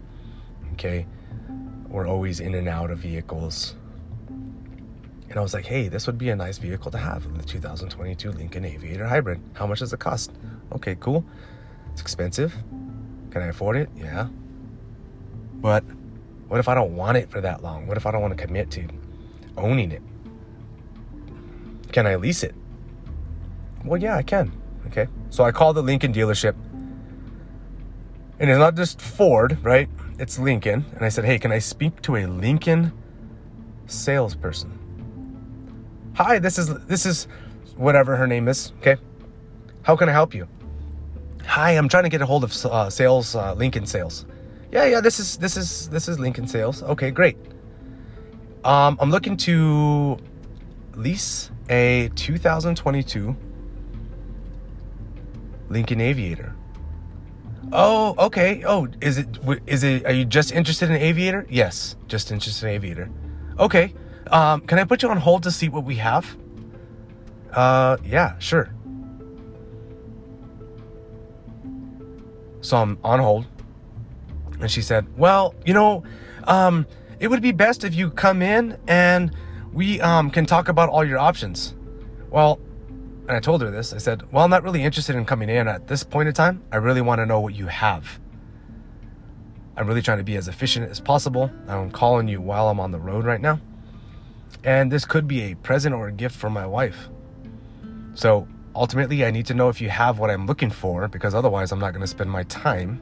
Okay? 0.73 1.07
We're 1.97 2.07
always 2.07 2.41
in 2.41 2.55
and 2.55 2.69
out 2.69 2.91
of 2.91 2.99
vehicles. 2.99 3.75
And 4.29 5.35
I 5.35 5.41
was 5.41 5.55
like, 5.55 5.65
hey, 5.65 5.89
this 5.89 6.07
would 6.07 6.19
be 6.19 6.29
a 6.29 6.37
nice 6.37 6.59
vehicle 6.59 6.91
to 6.91 6.99
have 6.99 7.23
the 7.39 7.43
2022 7.43 8.33
Lincoln 8.33 8.67
Aviator 8.67 9.07
Hybrid. 9.07 9.41
How 9.55 9.67
much 9.67 9.79
does 9.79 9.95
it 9.95 9.99
cost? 9.99 10.31
Okay, 10.73 10.99
cool. 11.01 11.25
It's 11.93 12.03
expensive. 12.03 12.55
Can 13.31 13.41
I 13.41 13.47
afford 13.47 13.79
it? 13.79 13.89
Yeah. 13.97 14.29
But 15.55 15.85
what 16.49 16.61
if 16.61 16.69
I 16.69 16.75
don't 16.75 16.95
want 16.95 17.17
it 17.17 17.31
for 17.31 17.41
that 17.41 17.63
long? 17.63 17.87
What 17.87 17.97
if 17.97 18.05
I 18.05 18.11
don't 18.11 18.21
want 18.21 18.37
to 18.37 18.47
commit 18.47 18.71
to 18.73 18.87
owning 19.57 19.91
it? 19.91 20.03
Can 21.93 22.07
I 22.07 22.17
lease 22.17 22.43
it? 22.43 22.55
Well, 23.87 23.99
yeah, 23.99 24.19
I 24.19 24.23
can. 24.23 24.53
Okay. 24.89 25.09
So 25.31 25.45
I 25.45 25.51
called 25.51 25.77
the 25.77 25.83
Lincoln 25.83 26.13
dealership. 26.13 26.57
And 28.39 28.51
it's 28.51 28.59
not 28.59 28.75
just 28.75 29.01
Ford, 29.01 29.57
right? 29.63 29.89
It's 30.19 30.39
Lincoln. 30.39 30.85
And 30.95 31.05
I 31.05 31.11
said, 31.11 31.25
hey, 31.25 31.39
can 31.39 31.53
I 31.53 31.59
speak 31.59 32.01
to 32.03 32.17
a 32.17 32.27
Lincoln 32.27 32.93
salesperson? 33.87 34.79
Hi, 36.15 36.39
this 36.39 36.59
is 36.59 36.73
this 36.87 37.05
is 37.05 37.29
whatever 37.77 38.17
her 38.17 38.27
name 38.27 38.49
is. 38.49 38.73
Okay, 38.79 38.97
how 39.83 39.97
can 39.97 40.09
I 40.09 40.13
help 40.13 40.35
you? 40.35 40.49
Hi, 41.45 41.73
I'm 41.73 41.89
trying 41.91 42.05
to 42.05 42.09
get 42.09 42.23
a 42.23 42.27
hold 42.27 42.43
of 42.43 42.53
uh, 42.65 42.89
sales, 42.89 43.37
uh, 43.37 43.53
Lincoln 43.53 43.85
sales. 43.85 44.25
Yeah, 44.73 44.87
yeah, 44.87 45.03
this 45.03 45.21
is 45.21 45.37
this 45.37 45.59
is 45.59 45.91
this 45.91 46.09
is 46.09 46.19
Lincoln 46.19 46.49
sales. 46.49 46.83
Okay, 46.83 47.11
great. 47.11 47.37
Um, 48.65 48.97
I'm 48.99 49.11
looking 49.11 49.37
to 49.39 50.17
lease 50.95 51.51
a 51.69 52.11
2022 52.17 53.37
Lincoln 55.69 56.01
Aviator. 56.01 56.55
Oh, 57.73 58.15
okay. 58.19 58.63
Oh, 58.65 58.89
is 59.01 59.19
it 59.19 59.39
is 59.67 59.83
it? 59.83 60.07
Are 60.07 60.13
you 60.13 60.25
just 60.25 60.53
interested 60.53 60.91
in 60.91 60.97
Aviator? 60.97 61.47
Yes, 61.49 61.97
just 62.07 62.31
interested 62.31 62.67
in 62.67 62.75
Aviator. 62.75 63.11
Okay. 63.59 63.93
Um, 64.29 64.61
can 64.63 64.79
I 64.79 64.85
put 64.85 65.03
you 65.03 65.11
on 65.11 65.19
hold 65.19 65.43
to 65.45 65.51
see 65.51 65.69
what 65.69 65.85
we 65.85 65.97
have? 65.97 66.37
Uh, 67.53 67.97
yeah, 68.05 68.39
sure. 68.39 68.73
So 72.61 72.77
I'm 72.77 72.99
on 73.05 73.21
hold. 73.21 73.47
And 74.61 74.71
she 74.71 74.83
said, 74.83 75.07
Well, 75.17 75.55
you 75.65 75.75
know, 75.75 76.03
um, 76.45 76.87
it 77.21 77.29
would 77.29 77.43
be 77.43 77.53
best 77.53 77.85
if 77.85 77.95
you 77.95 78.11
come 78.11 78.43
in 78.43 78.79
and 78.87 79.31
we 79.73 80.01
um, 80.01 80.31
can 80.31 80.47
talk 80.47 80.69
about 80.69 80.89
all 80.89 81.05
your 81.05 81.19
options. 81.19 81.75
Well, 82.31 82.59
and 83.29 83.37
I 83.37 83.41
told 83.41 83.63
her 83.63 83.71
this. 83.71 83.93
I 83.93 83.99
said, 83.99 84.31
Well, 84.33 84.45
I'm 84.45 84.51
not 84.51 84.63
really 84.63 84.83
interested 84.83 85.17
in 85.17 85.25
coming 85.25 85.49
in 85.49 85.69
at 85.69 85.89
this 85.89 86.05
point 86.05 86.29
in 86.29 86.35
time. 86.35 86.63
I 86.71 86.77
really 86.77 87.01
want 87.01 87.21
to 87.21 87.27
know 87.27 87.41
what 87.41 87.55
you 87.55 87.67
have. 87.67 88.21
I'm 89.77 89.87
really 89.87 90.03
trying 90.03 90.19
to 90.19 90.25
be 90.25 90.37
as 90.37 90.49
efficient 90.49 90.91
as 90.91 91.01
possible. 91.01 91.51
I'm 91.69 91.91
calling 91.91 92.29
you 92.29 92.41
while 92.41 92.69
I'm 92.69 92.81
on 92.81 92.93
the 92.93 92.99
road 92.99 93.25
right 93.25 93.41
now. 93.41 93.61
And 94.65 94.91
this 94.91 95.05
could 95.05 95.29
be 95.29 95.43
a 95.43 95.55
present 95.57 95.95
or 95.95 96.09
a 96.09 96.13
gift 96.13 96.35
for 96.35 96.49
my 96.49 96.67
wife. 96.67 97.09
So 98.15 98.49
ultimately, 98.75 99.25
I 99.25 99.31
need 99.31 99.47
to 99.47 99.55
know 99.55 99.69
if 99.69 99.81
you 99.81 99.91
have 99.91 100.19
what 100.19 100.31
I'm 100.31 100.47
looking 100.47 100.71
for 100.71 101.09
because 101.09 101.35
otherwise, 101.35 101.73
I'm 101.73 101.79
not 101.79 101.91
going 101.91 102.01
to 102.01 102.07
spend 102.07 102.31
my 102.31 102.45
time, 102.45 103.01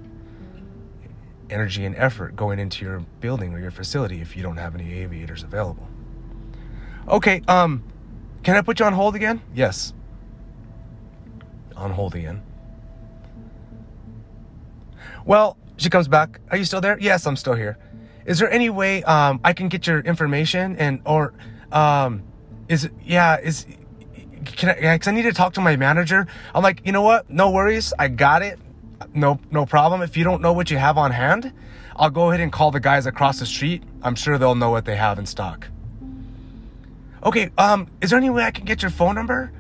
energy, 1.49 1.85
and 1.85 1.95
effort 1.97 2.35
going 2.35 2.59
into 2.59 2.85
your 2.85 3.01
building 3.21 3.53
or 3.53 3.61
your 3.61 3.71
facility 3.71 4.21
if 4.21 4.37
you 4.37 4.43
don't 4.43 4.57
have 4.57 4.75
any 4.75 4.95
aviators 4.95 5.45
available. 5.45 5.89
Okay, 7.07 7.43
um, 7.47 7.85
can 8.43 8.57
I 8.57 8.63
put 8.63 8.81
you 8.81 8.87
on 8.87 8.95
hold 8.95 9.15
again? 9.15 9.41
Yes. 9.55 9.93
On 11.77 11.91
hold 11.91 12.15
again. 12.15 12.43
Well, 15.25 15.57
she 15.77 15.91
comes 15.91 16.09
back. 16.09 16.41
Are 16.51 16.57
you 16.57 16.65
still 16.65 16.81
there? 16.81 16.99
Yes, 17.01 17.27
I'm 17.27 17.37
still 17.37 17.55
here. 17.55 17.79
Is 18.27 18.39
there 18.39 18.51
any 18.51 18.71
way 18.71 19.03
um, 19.05 19.41
I 19.45 19.53
can 19.53 19.69
get 19.69 19.87
your 19.87 20.01
information 20.01 20.77
and 20.77 21.01
or 21.05 21.35
um, 21.73 22.23
is 22.69 22.89
yeah 23.03 23.39
is 23.39 23.67
can 24.45 24.71
I? 24.71 24.99
Cause 24.99 25.09
I 25.09 25.11
need 25.13 25.23
to 25.23 25.33
talk 25.33 25.55
to 25.55 25.61
my 25.61 25.77
manager. 25.77 26.27
I'm 26.55 26.63
like, 26.63 26.83
you 26.85 26.93
know 26.93 27.03
what? 27.03 27.29
No 27.29 27.51
worries. 27.51 27.93
I 27.99 28.09
got 28.09 28.43
it. 28.43 28.59
No 29.13 29.39
no 29.51 29.67
problem. 29.67 30.03
If 30.03 30.17
you 30.17 30.25
don't 30.25 30.41
know 30.41 30.53
what 30.53 30.71
you 30.71 30.79
have 30.79 30.97
on 30.97 31.11
hand, 31.11 31.53
I'll 31.97 32.11
go 32.11 32.31
ahead 32.31 32.41
and 32.41 32.53
call 32.53 32.71
the 32.71 32.81
guys 32.81 33.07
across 33.07 33.39
the 33.41 33.47
street. 33.47 33.83
I'm 34.03 34.15
sure 34.15 34.39
they'll 34.39 34.55
know 34.55 34.71
what 34.71 34.85
they 34.85 34.97
have 34.97 35.19
in 35.19 35.27
stock. 35.27 35.69
Okay. 37.23 37.51
Um, 37.59 37.89
is 38.01 38.11
there 38.11 38.19
any 38.19 38.31
way 38.31 38.45
I 38.45 38.51
can 38.51 38.65
get 38.65 38.83
your 38.83 38.91
phone 38.91 39.15
number 39.15 39.53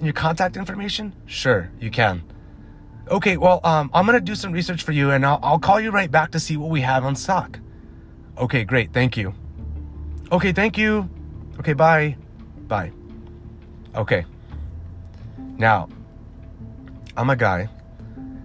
your 0.00 0.12
contact 0.12 0.56
information? 0.56 1.14
Sure, 1.26 1.70
you 1.80 1.90
can. 1.90 2.22
Okay, 3.08 3.36
well, 3.36 3.60
um, 3.62 3.90
I'm 3.94 4.04
gonna 4.06 4.20
do 4.20 4.34
some 4.34 4.52
research 4.52 4.82
for 4.82 4.92
you, 4.92 5.10
and 5.10 5.24
I'll, 5.24 5.38
I'll 5.42 5.58
call 5.58 5.80
you 5.80 5.90
right 5.90 6.10
back 6.10 6.32
to 6.32 6.40
see 6.40 6.56
what 6.56 6.70
we 6.70 6.80
have 6.80 7.04
on 7.04 7.14
stock. 7.14 7.58
Okay, 8.38 8.64
great. 8.64 8.92
Thank 8.92 9.16
you. 9.16 9.34
Okay, 10.30 10.52
thank 10.52 10.76
you. 10.76 11.08
Okay, 11.58 11.72
bye. 11.72 12.16
Bye. 12.66 12.92
Okay. 13.94 14.26
Now, 15.56 15.88
I'm 17.16 17.30
a 17.30 17.36
guy 17.36 17.68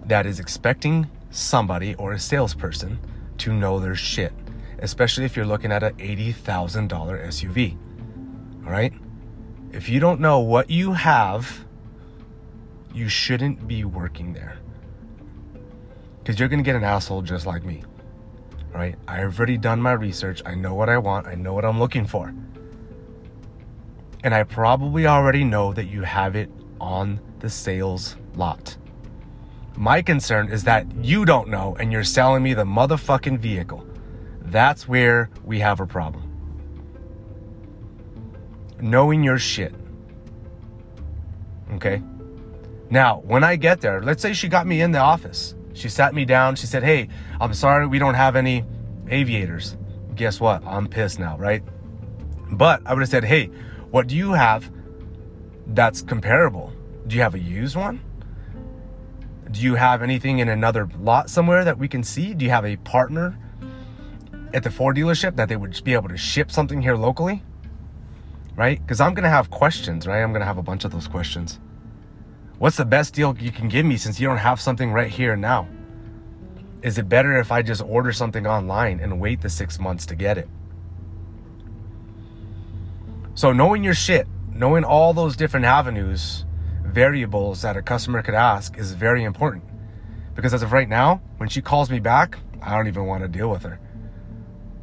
that 0.06 0.24
is 0.24 0.40
expecting 0.40 1.10
somebody 1.30 1.94
or 1.96 2.12
a 2.12 2.18
salesperson 2.18 2.98
to 3.38 3.52
know 3.52 3.78
their 3.80 3.94
shit, 3.94 4.32
especially 4.78 5.24
if 5.24 5.36
you're 5.36 5.46
looking 5.46 5.72
at 5.72 5.82
an 5.82 5.94
$80,000 5.94 6.88
SUV. 6.88 7.76
All 8.64 8.72
right? 8.72 8.92
If 9.72 9.88
you 9.88 10.00
don't 10.00 10.20
know 10.20 10.38
what 10.40 10.70
you 10.70 10.92
have, 10.92 11.64
you 12.94 13.08
shouldn't 13.08 13.66
be 13.66 13.84
working 13.84 14.32
there. 14.32 14.58
Because 16.18 16.38
you're 16.38 16.48
going 16.48 16.60
to 16.60 16.64
get 16.64 16.76
an 16.76 16.84
asshole 16.84 17.22
just 17.22 17.46
like 17.46 17.64
me 17.64 17.82
right? 18.72 18.96
I've 19.06 19.38
already 19.38 19.58
done 19.58 19.80
my 19.80 19.92
research. 19.92 20.42
I 20.46 20.54
know 20.54 20.74
what 20.74 20.88
I 20.88 20.98
want. 20.98 21.26
I 21.26 21.34
know 21.34 21.52
what 21.52 21.64
I'm 21.64 21.78
looking 21.78 22.06
for. 22.06 22.34
And 24.24 24.34
I 24.34 24.44
probably 24.44 25.06
already 25.06 25.44
know 25.44 25.72
that 25.72 25.86
you 25.86 26.02
have 26.02 26.36
it 26.36 26.50
on 26.80 27.20
the 27.40 27.50
sales 27.50 28.16
lot. 28.34 28.76
My 29.76 30.02
concern 30.02 30.48
is 30.50 30.64
that 30.64 30.86
you 31.02 31.24
don't 31.24 31.48
know 31.48 31.76
and 31.78 31.92
you're 31.92 32.04
selling 32.04 32.42
me 32.42 32.54
the 32.54 32.64
motherfucking 32.64 33.38
vehicle. 33.38 33.86
That's 34.40 34.86
where 34.86 35.30
we 35.44 35.60
have 35.60 35.80
a 35.80 35.86
problem. 35.86 36.31
Knowing 38.82 39.22
your 39.22 39.38
shit. 39.38 39.74
Okay? 41.74 42.02
Now, 42.90 43.20
when 43.20 43.42
I 43.42 43.56
get 43.56 43.80
there, 43.80 44.02
let's 44.02 44.20
say 44.20 44.34
she 44.34 44.48
got 44.48 44.66
me 44.66 44.82
in 44.82 44.92
the 44.92 44.98
office. 44.98 45.54
She 45.72 45.88
sat 45.88 46.14
me 46.14 46.26
down. 46.26 46.56
She 46.56 46.66
said, 46.66 46.82
Hey, 46.82 47.08
I'm 47.40 47.54
sorry 47.54 47.86
we 47.86 47.98
don't 47.98 48.14
have 48.14 48.36
any 48.36 48.64
aviators. 49.08 49.76
Guess 50.14 50.40
what? 50.40 50.62
I'm 50.66 50.86
pissed 50.88 51.18
now, 51.18 51.38
right? 51.38 51.62
But 52.50 52.82
I 52.84 52.92
would 52.92 53.00
have 53.00 53.08
said, 53.08 53.24
Hey, 53.24 53.46
what 53.90 54.08
do 54.08 54.16
you 54.16 54.32
have 54.32 54.70
that's 55.68 56.02
comparable? 56.02 56.72
Do 57.06 57.16
you 57.16 57.22
have 57.22 57.34
a 57.34 57.38
used 57.38 57.76
one? 57.76 58.00
Do 59.50 59.60
you 59.60 59.74
have 59.74 60.02
anything 60.02 60.40
in 60.40 60.48
another 60.48 60.88
lot 60.98 61.30
somewhere 61.30 61.64
that 61.64 61.78
we 61.78 61.88
can 61.88 62.02
see? 62.02 62.34
Do 62.34 62.44
you 62.44 62.50
have 62.50 62.64
a 62.64 62.76
partner 62.76 63.38
at 64.52 64.62
the 64.62 64.70
Ford 64.70 64.96
dealership 64.96 65.36
that 65.36 65.48
they 65.48 65.56
would 65.56 65.82
be 65.84 65.94
able 65.94 66.08
to 66.08 66.16
ship 66.16 66.50
something 66.50 66.82
here 66.82 66.96
locally? 66.96 67.42
Right? 68.54 68.80
Because 68.80 69.00
I'm 69.00 69.14
going 69.14 69.24
to 69.24 69.30
have 69.30 69.50
questions, 69.50 70.06
right? 70.06 70.22
I'm 70.22 70.30
going 70.30 70.40
to 70.40 70.46
have 70.46 70.58
a 70.58 70.62
bunch 70.62 70.84
of 70.84 70.92
those 70.92 71.08
questions. 71.08 71.58
What's 72.58 72.76
the 72.76 72.84
best 72.84 73.14
deal 73.14 73.36
you 73.38 73.50
can 73.50 73.68
give 73.68 73.84
me 73.84 73.96
since 73.96 74.20
you 74.20 74.28
don't 74.28 74.36
have 74.36 74.60
something 74.60 74.92
right 74.92 75.10
here 75.10 75.36
now? 75.36 75.66
Is 76.82 76.98
it 76.98 77.08
better 77.08 77.38
if 77.38 77.50
I 77.50 77.62
just 77.62 77.82
order 77.82 78.12
something 78.12 78.46
online 78.46 79.00
and 79.00 79.20
wait 79.20 79.40
the 79.40 79.48
six 79.48 79.78
months 79.78 80.06
to 80.06 80.14
get 80.14 80.38
it? 80.38 80.48
So, 83.34 83.52
knowing 83.52 83.82
your 83.82 83.94
shit, 83.94 84.26
knowing 84.52 84.84
all 84.84 85.14
those 85.14 85.36
different 85.36 85.64
avenues, 85.64 86.44
variables 86.84 87.62
that 87.62 87.76
a 87.76 87.82
customer 87.82 88.22
could 88.22 88.34
ask 88.34 88.76
is 88.76 88.92
very 88.92 89.24
important. 89.24 89.64
Because 90.34 90.52
as 90.52 90.62
of 90.62 90.72
right 90.72 90.88
now, 90.88 91.22
when 91.38 91.48
she 91.48 91.62
calls 91.62 91.90
me 91.90 91.98
back, 91.98 92.38
I 92.60 92.76
don't 92.76 92.88
even 92.88 93.06
want 93.06 93.22
to 93.22 93.28
deal 93.28 93.48
with 93.48 93.62
her. 93.62 93.80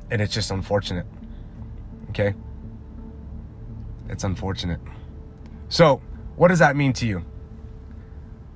And 0.10 0.22
it's 0.22 0.34
just 0.34 0.52
unfortunate. 0.52 1.06
Okay? 2.10 2.34
It's 4.10 4.24
unfortunate. 4.24 4.80
So, 5.70 6.02
what 6.36 6.48
does 6.48 6.60
that 6.60 6.76
mean 6.76 6.94
to 6.94 7.08
you? 7.08 7.24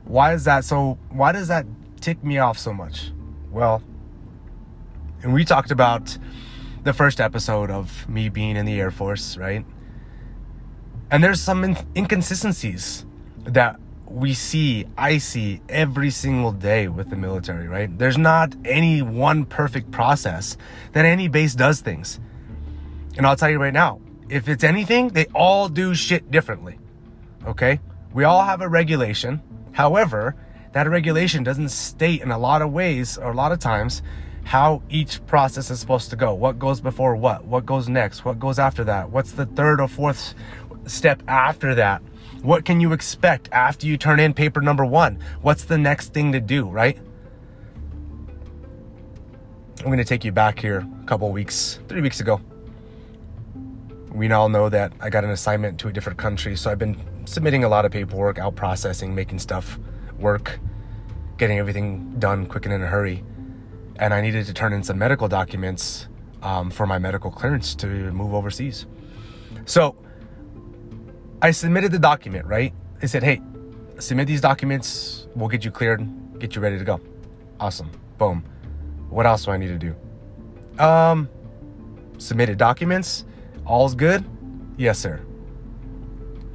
Why 0.05 0.33
is 0.33 0.45
that 0.45 0.65
so? 0.65 0.97
Why 1.09 1.31
does 1.31 1.47
that 1.47 1.65
tick 2.01 2.23
me 2.23 2.37
off 2.39 2.57
so 2.57 2.73
much? 2.73 3.11
Well, 3.51 3.81
and 5.21 5.33
we 5.33 5.45
talked 5.45 5.71
about 5.71 6.17
the 6.83 6.93
first 6.93 7.21
episode 7.21 7.69
of 7.71 8.07
me 8.09 8.29
being 8.29 8.57
in 8.57 8.65
the 8.65 8.79
Air 8.79 8.91
Force, 8.91 9.37
right? 9.37 9.65
And 11.09 11.23
there's 11.23 11.39
some 11.39 11.63
in- 11.63 11.77
inconsistencies 11.95 13.05
that 13.45 13.79
we 14.05 14.33
see, 14.33 14.85
I 14.97 15.17
see 15.17 15.61
every 15.69 16.09
single 16.09 16.51
day 16.51 16.87
with 16.87 17.09
the 17.09 17.15
military, 17.15 17.67
right? 17.67 17.95
There's 17.97 18.17
not 18.17 18.53
any 18.65 19.01
one 19.01 19.45
perfect 19.45 19.91
process 19.91 20.57
that 20.91 21.05
any 21.05 21.27
base 21.27 21.55
does 21.55 21.81
things. 21.81 22.19
And 23.17 23.25
I'll 23.25 23.35
tell 23.35 23.49
you 23.49 23.59
right 23.59 23.73
now, 23.73 24.01
if 24.33 24.49
it's 24.49 24.63
anything, 24.63 25.09
they 25.09 25.25
all 25.35 25.69
do 25.69 25.93
shit 25.93 26.31
differently. 26.31 26.79
Okay? 27.45 27.79
We 28.13 28.23
all 28.23 28.43
have 28.43 28.61
a 28.61 28.67
regulation. 28.67 29.41
However, 29.73 30.35
that 30.71 30.89
regulation 30.89 31.43
doesn't 31.43 31.69
state 31.69 32.21
in 32.21 32.31
a 32.31 32.37
lot 32.39 32.63
of 32.63 32.73
ways 32.73 33.17
or 33.17 33.31
a 33.31 33.35
lot 33.35 33.51
of 33.51 33.59
times 33.59 34.01
how 34.43 34.81
each 34.89 35.23
process 35.27 35.69
is 35.69 35.79
supposed 35.79 36.09
to 36.09 36.15
go. 36.15 36.33
What 36.33 36.57
goes 36.57 36.81
before 36.81 37.15
what? 37.15 37.45
What 37.45 37.65
goes 37.65 37.87
next? 37.87 38.25
What 38.25 38.39
goes 38.39 38.57
after 38.57 38.83
that? 38.85 39.11
What's 39.11 39.33
the 39.33 39.45
third 39.45 39.79
or 39.79 39.87
fourth 39.87 40.33
step 40.87 41.21
after 41.27 41.75
that? 41.75 42.01
What 42.41 42.65
can 42.65 42.81
you 42.81 42.91
expect 42.91 43.49
after 43.51 43.85
you 43.85 43.97
turn 43.97 44.19
in 44.19 44.33
paper 44.33 44.61
number 44.61 44.83
one? 44.83 45.19
What's 45.43 45.65
the 45.65 45.77
next 45.77 46.11
thing 46.11 46.31
to 46.31 46.39
do, 46.39 46.67
right? 46.67 46.97
I'm 49.79 49.85
going 49.85 49.97
to 49.97 50.05
take 50.05 50.25
you 50.25 50.31
back 50.31 50.59
here 50.59 50.87
a 51.01 51.05
couple 51.05 51.31
weeks, 51.31 51.79
three 51.87 52.01
weeks 52.01 52.19
ago. 52.19 52.41
We 54.13 54.31
all 54.31 54.47
know 54.47 54.69
that 54.69 54.93
I 55.01 55.09
got 55.09 55.23
an 55.23 55.31
assignment 55.31 55.79
to 55.79 55.87
a 55.87 55.91
different 55.91 56.19
country, 56.19 56.55
so 56.55 56.69
I've 56.69 56.77
been 56.77 56.97
submitting 57.25 57.63
a 57.63 57.67
lot 57.67 57.83
of 57.83 57.91
paperwork, 57.91 58.37
out 58.37 58.55
processing, 58.55 59.15
making 59.15 59.39
stuff 59.39 59.79
work, 60.19 60.59
getting 61.37 61.57
everything 61.57 62.19
done 62.19 62.45
quick 62.45 62.65
and 62.65 62.73
in 62.73 62.83
a 62.83 62.87
hurry. 62.87 63.23
And 63.95 64.13
I 64.13 64.21
needed 64.21 64.45
to 64.45 64.53
turn 64.53 64.71
in 64.71 64.83
some 64.83 64.99
medical 64.99 65.27
documents 65.27 66.07
um, 66.43 66.69
for 66.69 66.85
my 66.85 66.99
medical 66.99 67.31
clearance 67.31 67.73
to 67.75 67.87
move 67.87 68.35
overseas. 68.35 68.85
So 69.65 69.95
I 71.41 71.49
submitted 71.51 71.91
the 71.91 71.99
document, 71.99 72.45
right? 72.45 72.71
They 73.01 73.07
said, 73.07 73.23
hey, 73.23 73.41
submit 73.97 74.27
these 74.27 74.41
documents. 74.41 75.27
We'll 75.35 75.49
get 75.49 75.65
you 75.65 75.71
cleared, 75.71 76.07
get 76.39 76.55
you 76.55 76.61
ready 76.61 76.77
to 76.77 76.85
go. 76.85 77.01
Awesome. 77.59 77.89
Boom. 78.19 78.43
What 79.09 79.25
else 79.25 79.45
do 79.45 79.51
I 79.51 79.57
need 79.57 79.67
to 79.67 79.79
do? 79.79 80.83
Um, 80.83 81.29
submitted 82.19 82.57
documents. 82.59 83.25
All's 83.65 83.95
good? 83.95 84.25
Yes, 84.77 84.99
sir. 84.99 85.25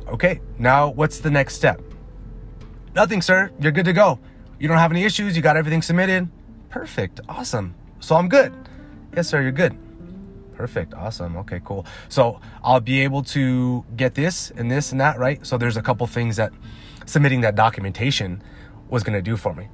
Okay, 0.08 0.40
now 0.58 0.88
what's 0.88 1.18
the 1.18 1.30
next 1.30 1.54
step? 1.54 1.80
Nothing, 2.94 3.22
sir. 3.22 3.50
You're 3.60 3.72
good 3.72 3.84
to 3.84 3.92
go. 3.92 4.18
You 4.58 4.68
don't 4.68 4.78
have 4.78 4.90
any 4.90 5.04
issues. 5.04 5.36
You 5.36 5.42
got 5.42 5.56
everything 5.56 5.82
submitted. 5.82 6.28
Perfect. 6.68 7.20
Awesome. 7.28 7.74
So 8.00 8.16
I'm 8.16 8.28
good. 8.28 8.52
Yes, 9.14 9.28
sir. 9.28 9.42
You're 9.42 9.52
good. 9.52 9.76
Perfect. 10.54 10.94
Awesome. 10.94 11.36
Okay, 11.36 11.60
cool. 11.64 11.86
So 12.08 12.40
I'll 12.64 12.80
be 12.80 13.00
able 13.02 13.22
to 13.24 13.84
get 13.96 14.14
this 14.14 14.50
and 14.50 14.70
this 14.70 14.90
and 14.90 15.00
that, 15.00 15.18
right? 15.18 15.46
So 15.46 15.56
there's 15.58 15.76
a 15.76 15.82
couple 15.82 16.06
things 16.06 16.36
that 16.36 16.52
submitting 17.06 17.42
that 17.42 17.54
documentation 17.54 18.42
was 18.88 19.04
going 19.04 19.16
to 19.16 19.22
do 19.22 19.36
for 19.36 19.54
me. 19.54 19.68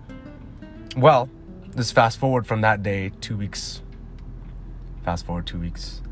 Well, 0.97 1.29
let's 1.75 1.91
fast 1.91 2.19
forward 2.19 2.47
from 2.47 2.61
that 2.61 2.83
day, 2.83 3.11
two 3.21 3.37
weeks. 3.37 3.81
Fast 5.05 5.25
forward 5.25 5.47
two 5.47 5.59
weeks. 5.59 6.03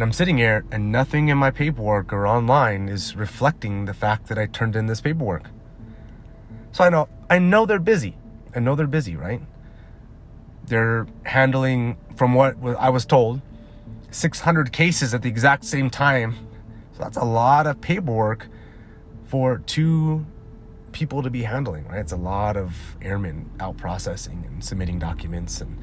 And 0.00 0.06
I'm 0.06 0.12
sitting 0.14 0.38
here 0.38 0.64
and 0.72 0.90
nothing 0.90 1.28
in 1.28 1.36
my 1.36 1.50
paperwork 1.50 2.10
or 2.10 2.26
online 2.26 2.88
is 2.88 3.14
reflecting 3.14 3.84
the 3.84 3.92
fact 3.92 4.28
that 4.28 4.38
I 4.38 4.46
turned 4.46 4.74
in 4.74 4.86
this 4.86 5.02
paperwork. 5.02 5.50
So 6.72 6.84
I 6.84 6.88
know 6.88 7.06
I 7.28 7.38
know 7.38 7.66
they're 7.66 7.78
busy. 7.78 8.16
I 8.56 8.60
know 8.60 8.74
they're 8.74 8.86
busy, 8.86 9.14
right? 9.14 9.42
They're 10.64 11.06
handling 11.24 11.98
from 12.16 12.32
what 12.32 12.56
I 12.78 12.88
was 12.88 13.04
told 13.04 13.42
600 14.10 14.72
cases 14.72 15.12
at 15.12 15.20
the 15.20 15.28
exact 15.28 15.66
same 15.66 15.90
time. 15.90 16.48
So 16.94 17.02
that's 17.02 17.18
a 17.18 17.24
lot 17.26 17.66
of 17.66 17.82
paperwork 17.82 18.48
for 19.26 19.58
two 19.58 20.24
people 20.92 21.22
to 21.22 21.28
be 21.28 21.42
handling, 21.42 21.86
right? 21.88 22.00
It's 22.00 22.12
a 22.12 22.16
lot 22.16 22.56
of 22.56 22.96
airmen 23.02 23.50
out 23.60 23.76
processing 23.76 24.44
and 24.46 24.64
submitting 24.64 24.98
documents 24.98 25.60
and 25.60 25.78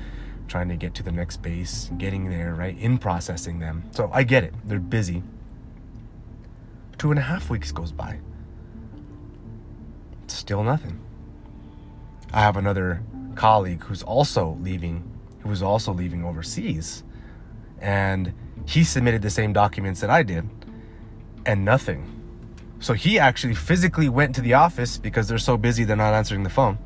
trying 0.48 0.70
to 0.70 0.76
get 0.76 0.94
to 0.96 1.04
the 1.04 1.12
next 1.12 1.38
base, 1.38 1.92
getting 1.98 2.30
there, 2.30 2.54
right? 2.54 2.78
In 2.78 2.98
processing 2.98 3.60
them. 3.60 3.84
So 3.92 4.10
I 4.14 4.24
get 4.24 4.44
it. 4.44 4.54
They're 4.66 4.80
busy. 4.80 5.24
Two 6.98 7.12
and 7.12 7.20
a 7.20 7.24
half 7.24 7.50
weeks 7.50 7.72
goes 7.72 7.92
by. 7.92 8.20
Still 10.28 10.64
nothing. 10.64 11.00
I 12.34 12.42
have 12.42 12.58
another 12.58 13.02
colleague 13.36 13.84
who's 13.84 14.04
also 14.04 14.58
leaving, 14.62 15.04
who 15.40 15.50
was 15.50 15.62
also 15.62 15.94
leaving 15.94 16.26
overseas 16.26 17.04
and 17.80 18.34
he 18.66 18.84
submitted 18.84 19.22
the 19.22 19.30
same 19.30 19.54
documents 19.54 20.02
that 20.02 20.10
I 20.10 20.24
did 20.24 20.48
and 21.46 21.64
nothing. 21.64 22.14
So 22.80 22.94
he 22.94 23.18
actually 23.18 23.56
physically 23.56 24.10
went 24.10 24.36
to 24.36 24.42
the 24.42 24.54
office 24.54 24.98
because 24.98 25.28
they're 25.28 25.38
so 25.38 25.58
busy 25.58 25.84
they're 25.84 25.96
not 25.96 26.14
answering 26.14 26.44
the 26.44 26.50
phone. 26.50 26.78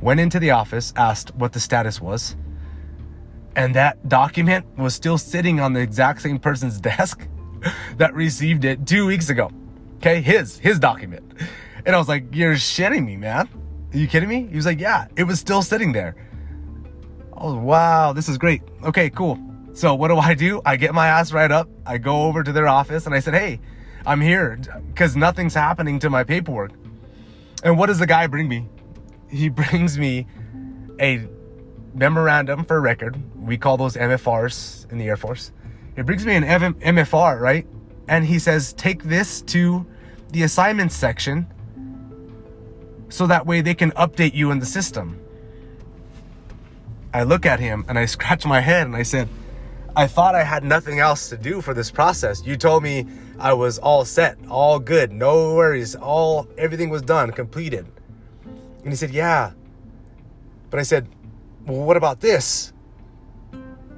Went 0.00 0.20
into 0.20 0.38
the 0.38 0.50
office, 0.50 0.92
asked 0.96 1.34
what 1.34 1.52
the 1.52 1.60
status 1.60 2.00
was, 2.00 2.36
and 3.56 3.74
that 3.74 4.08
document 4.08 4.64
was 4.78 4.94
still 4.94 5.18
sitting 5.18 5.58
on 5.58 5.72
the 5.72 5.80
exact 5.80 6.22
same 6.22 6.38
person's 6.38 6.78
desk 6.92 7.26
that 7.96 8.14
received 8.14 8.64
it 8.64 8.86
2 8.86 9.06
weeks 9.06 9.30
ago. 9.30 9.50
Okay, 9.96 10.20
his 10.20 10.58
his 10.58 10.78
document. 10.78 11.24
And 11.84 11.96
I 11.96 11.98
was 11.98 12.08
like, 12.08 12.26
"You're 12.32 12.54
shitting 12.54 13.04
me, 13.04 13.16
man. 13.16 13.48
Are 13.92 13.98
you 13.98 14.06
kidding 14.06 14.28
me?" 14.28 14.46
He 14.46 14.56
was 14.56 14.66
like, 14.66 14.78
"Yeah, 14.78 15.06
it 15.16 15.24
was 15.24 15.40
still 15.40 15.62
sitting 15.62 15.92
there." 15.92 16.14
I 17.32 17.38
Oh, 17.38 17.58
wow, 17.58 18.12
this 18.12 18.28
is 18.28 18.38
great. 18.38 18.62
Okay, 18.84 19.10
cool. 19.10 19.38
So 19.72 19.94
what 19.94 20.08
do 20.08 20.18
I 20.18 20.34
do? 20.34 20.60
I 20.64 20.76
get 20.76 20.94
my 20.94 21.08
ass 21.08 21.32
right 21.32 21.50
up. 21.50 21.68
I 21.84 21.98
go 21.98 22.22
over 22.22 22.42
to 22.42 22.52
their 22.52 22.68
office 22.68 23.06
and 23.06 23.14
I 23.14 23.20
said, 23.20 23.34
"Hey, 23.34 23.60
I'm 24.04 24.20
here 24.20 24.58
because 24.88 25.16
nothing's 25.16 25.54
happening 25.54 25.98
to 26.00 26.10
my 26.10 26.24
paperwork." 26.24 26.72
And 27.64 27.78
what 27.78 27.86
does 27.86 27.98
the 27.98 28.06
guy 28.06 28.26
bring 28.26 28.48
me? 28.48 28.68
He 29.30 29.48
brings 29.60 29.98
me 29.98 30.26
a 31.00 31.26
memorandum 31.96 32.64
for 32.64 32.80
record. 32.80 33.16
We 33.36 33.56
call 33.56 33.76
those 33.76 33.96
MFRs 33.96 34.90
in 34.92 34.98
the 34.98 35.06
Air 35.06 35.16
Force. 35.16 35.52
He 35.96 36.02
brings 36.02 36.26
me 36.26 36.34
an 36.34 36.44
MFR, 36.44 37.40
right? 37.40 37.66
And 38.06 38.24
he 38.24 38.38
says, 38.38 38.72
"Take 38.74 39.04
this 39.04 39.40
to 39.42 39.86
the 40.30 40.42
assignments 40.42 40.94
section 40.94 41.46
so 43.08 43.26
that 43.26 43.46
way 43.46 43.60
they 43.62 43.74
can 43.74 43.92
update 43.92 44.34
you 44.34 44.50
in 44.50 44.58
the 44.58 44.66
system." 44.66 45.18
I 47.14 47.22
look 47.22 47.46
at 47.46 47.60
him 47.60 47.84
and 47.88 47.98
I 47.98 48.04
scratch 48.14 48.44
my 48.44 48.60
head 48.60 48.86
and 48.86 48.94
I 48.94 49.02
said, 49.02 49.28
I 49.96 50.06
thought 50.06 50.34
I 50.34 50.44
had 50.44 50.62
nothing 50.62 51.00
else 51.00 51.30
to 51.30 51.38
do 51.38 51.62
for 51.62 51.72
this 51.72 51.90
process. 51.90 52.44
You 52.44 52.58
told 52.58 52.82
me 52.82 53.06
I 53.38 53.54
was 53.54 53.78
all 53.78 54.04
set, 54.04 54.36
all 54.50 54.78
good, 54.78 55.10
no 55.10 55.54
worries, 55.54 55.94
all 55.94 56.46
everything 56.58 56.90
was 56.90 57.00
done, 57.00 57.32
completed. 57.32 57.86
And 58.84 58.92
he 58.92 58.96
said, 58.96 59.10
"Yeah." 59.10 59.52
But 60.68 60.80
I 60.80 60.82
said, 60.82 61.08
"Well, 61.66 61.84
what 61.84 61.96
about 61.96 62.20
this?" 62.20 62.72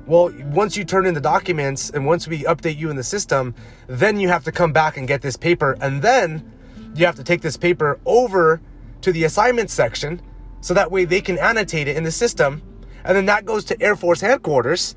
Well, 0.07 0.33
once 0.47 0.75
you 0.75 0.85
turn 0.85 1.05
in 1.05 1.13
the 1.13 1.21
documents 1.21 1.91
and 1.91 2.07
once 2.07 2.27
we 2.27 2.39
update 2.45 2.79
you 2.79 2.89
in 2.89 2.97
the 2.97 3.03
system, 3.03 3.55
then 3.89 4.19
you 4.19 4.29
have 4.29 4.43
to 4.45 4.53
come 4.53 4.73
back 4.73 4.97
and 4.97 5.07
get 5.07 5.21
this 5.21 5.37
paper. 5.37 5.77
And 5.83 6.01
then 6.01 6.51
you 6.95 7.05
have 7.05 7.17
to 7.17 7.23
take 7.23 7.43
this 7.43 7.59
paper 7.59 8.01
over 8.07 8.63
to 9.03 9.13
the 9.13 9.25
assignment 9.25 9.69
section 9.69 10.23
so 10.63 10.73
that 10.73 10.91
way 10.91 11.05
they 11.05 11.21
can 11.21 11.37
annotate 11.39 11.89
it 11.89 11.97
in 11.99 12.05
the 12.05 12.11
system. 12.11 12.63
And 13.05 13.15
then 13.19 13.27
that 13.27 13.45
goes 13.45 13.67
to 13.67 13.83
Air 13.83 13.97
Force 13.97 14.23
headquarters. 14.23 14.97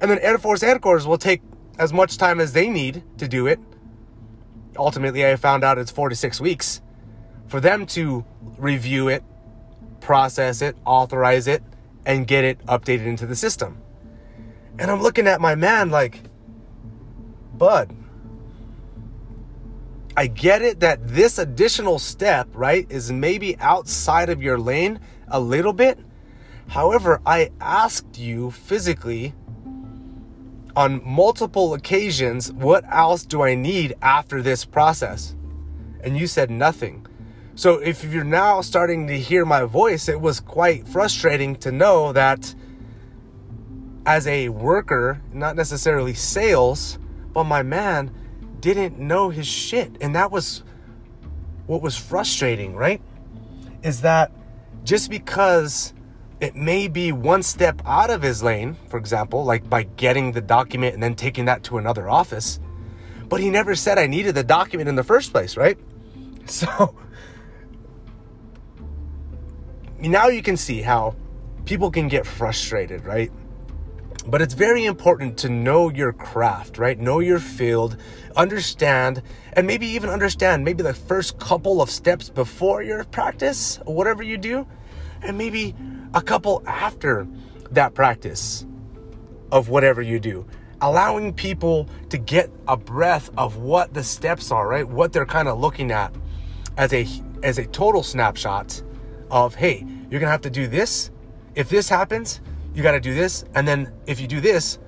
And 0.00 0.10
then 0.10 0.18
Air 0.18 0.38
Force 0.38 0.60
headquarters 0.60 1.06
will 1.06 1.18
take 1.18 1.40
as 1.78 1.92
much 1.92 2.18
time 2.18 2.40
as 2.40 2.52
they 2.52 2.68
need 2.68 3.04
to 3.18 3.28
do 3.28 3.46
it. 3.46 3.60
Ultimately, 4.76 5.24
I 5.24 5.36
found 5.36 5.62
out 5.62 5.78
it's 5.78 5.92
four 5.92 6.08
to 6.08 6.16
six 6.16 6.40
weeks 6.40 6.80
for 7.46 7.60
them 7.60 7.86
to 7.86 8.24
review 8.56 9.06
it, 9.06 9.22
process 10.00 10.62
it, 10.62 10.76
authorize 10.84 11.46
it, 11.46 11.62
and 12.08 12.26
get 12.26 12.42
it 12.42 12.58
updated 12.66 13.06
into 13.06 13.26
the 13.26 13.36
system. 13.36 13.80
And 14.78 14.90
I'm 14.90 15.02
looking 15.02 15.28
at 15.28 15.40
my 15.40 15.54
man 15.54 15.90
like, 15.90 16.22
Bud, 17.56 17.94
I 20.16 20.26
get 20.26 20.62
it 20.62 20.80
that 20.80 21.06
this 21.06 21.38
additional 21.38 21.98
step, 21.98 22.48
right, 22.54 22.86
is 22.90 23.12
maybe 23.12 23.58
outside 23.58 24.30
of 24.30 24.42
your 24.42 24.58
lane 24.58 25.00
a 25.28 25.38
little 25.38 25.74
bit. 25.74 25.98
However, 26.68 27.20
I 27.26 27.50
asked 27.60 28.18
you 28.18 28.52
physically 28.52 29.34
on 30.74 31.02
multiple 31.04 31.74
occasions, 31.74 32.52
what 32.52 32.84
else 32.90 33.24
do 33.24 33.42
I 33.42 33.54
need 33.54 33.94
after 34.00 34.40
this 34.40 34.64
process? 34.64 35.34
And 36.02 36.16
you 36.16 36.26
said 36.26 36.50
nothing. 36.50 37.06
So 37.58 37.78
if 37.78 38.04
you're 38.04 38.22
now 38.22 38.60
starting 38.60 39.08
to 39.08 39.18
hear 39.18 39.44
my 39.44 39.64
voice, 39.64 40.08
it 40.08 40.20
was 40.20 40.38
quite 40.38 40.86
frustrating 40.86 41.56
to 41.56 41.72
know 41.72 42.12
that 42.12 42.54
as 44.06 44.28
a 44.28 44.48
worker, 44.50 45.20
not 45.32 45.56
necessarily 45.56 46.14
sales, 46.14 47.00
but 47.32 47.42
my 47.42 47.64
man 47.64 48.14
didn't 48.60 49.00
know 49.00 49.30
his 49.30 49.48
shit. 49.48 49.90
And 50.00 50.14
that 50.14 50.30
was 50.30 50.62
what 51.66 51.82
was 51.82 51.96
frustrating, 51.96 52.76
right? 52.76 53.02
Is 53.82 54.02
that 54.02 54.30
just 54.84 55.10
because 55.10 55.94
it 56.38 56.54
may 56.54 56.86
be 56.86 57.10
one 57.10 57.42
step 57.42 57.82
out 57.84 58.08
of 58.08 58.22
his 58.22 58.40
lane, 58.40 58.76
for 58.86 58.98
example, 58.98 59.44
like 59.44 59.68
by 59.68 59.82
getting 59.82 60.30
the 60.30 60.40
document 60.40 60.94
and 60.94 61.02
then 61.02 61.16
taking 61.16 61.46
that 61.46 61.64
to 61.64 61.78
another 61.78 62.08
office, 62.08 62.60
but 63.28 63.40
he 63.40 63.50
never 63.50 63.74
said 63.74 63.98
I 63.98 64.06
needed 64.06 64.36
the 64.36 64.44
document 64.44 64.88
in 64.88 64.94
the 64.94 65.02
first 65.02 65.32
place, 65.32 65.56
right? 65.56 65.76
So 66.46 66.94
now 70.00 70.28
you 70.28 70.42
can 70.42 70.56
see 70.56 70.82
how 70.82 71.16
people 71.64 71.90
can 71.90 72.08
get 72.08 72.26
frustrated, 72.26 73.04
right? 73.04 73.30
But 74.26 74.42
it's 74.42 74.54
very 74.54 74.84
important 74.84 75.38
to 75.38 75.48
know 75.48 75.90
your 75.90 76.12
craft, 76.12 76.78
right? 76.78 76.98
Know 76.98 77.18
your 77.20 77.38
field, 77.38 77.96
understand, 78.36 79.22
and 79.54 79.66
maybe 79.66 79.86
even 79.86 80.10
understand 80.10 80.64
maybe 80.64 80.82
the 80.82 80.94
first 80.94 81.38
couple 81.38 81.80
of 81.80 81.90
steps 81.90 82.28
before 82.28 82.82
your 82.82 83.04
practice, 83.04 83.80
whatever 83.84 84.22
you 84.22 84.36
do, 84.36 84.66
and 85.22 85.38
maybe 85.38 85.74
a 86.14 86.22
couple 86.22 86.62
after 86.66 87.26
that 87.70 87.94
practice 87.94 88.66
of 89.50 89.68
whatever 89.68 90.02
you 90.02 90.20
do. 90.20 90.46
Allowing 90.80 91.32
people 91.32 91.88
to 92.10 92.18
get 92.18 92.50
a 92.68 92.76
breath 92.76 93.30
of 93.36 93.56
what 93.56 93.94
the 93.94 94.04
steps 94.04 94.52
are, 94.52 94.68
right? 94.68 94.86
What 94.86 95.12
they're 95.12 95.26
kind 95.26 95.48
of 95.48 95.58
looking 95.58 95.90
at 95.90 96.14
as 96.76 96.92
a 96.92 97.06
as 97.42 97.58
a 97.58 97.66
total 97.66 98.02
snapshot 98.02 98.82
of, 99.30 99.54
hey, 99.54 99.86
you're 100.10 100.20
gonna 100.20 100.32
have 100.32 100.42
to 100.42 100.50
do 100.50 100.66
this. 100.66 101.10
If 101.54 101.68
this 101.68 101.88
happens, 101.88 102.40
you 102.74 102.82
gotta 102.82 103.00
do 103.00 103.14
this. 103.14 103.44
And 103.54 103.66
then 103.66 103.92
if 104.06 104.20
you 104.20 104.26
do 104.26 104.40
this, 104.40 104.78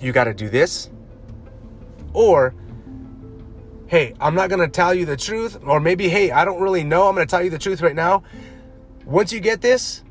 you 0.00 0.12
gotta 0.12 0.34
do 0.34 0.48
this. 0.48 0.90
Or, 2.12 2.54
hey, 3.86 4.14
I'm 4.20 4.34
not 4.34 4.50
gonna 4.50 4.68
tell 4.68 4.94
you 4.94 5.06
the 5.06 5.16
truth. 5.16 5.58
Or 5.64 5.80
maybe, 5.80 6.08
hey, 6.08 6.30
I 6.30 6.44
don't 6.44 6.60
really 6.60 6.84
know. 6.84 7.08
I'm 7.08 7.14
gonna 7.14 7.26
tell 7.26 7.42
you 7.42 7.50
the 7.50 7.58
truth 7.58 7.80
right 7.80 7.94
now. 7.94 8.22
Once 9.04 9.32
you 9.32 9.40
get 9.40 9.60
this, 9.60 10.04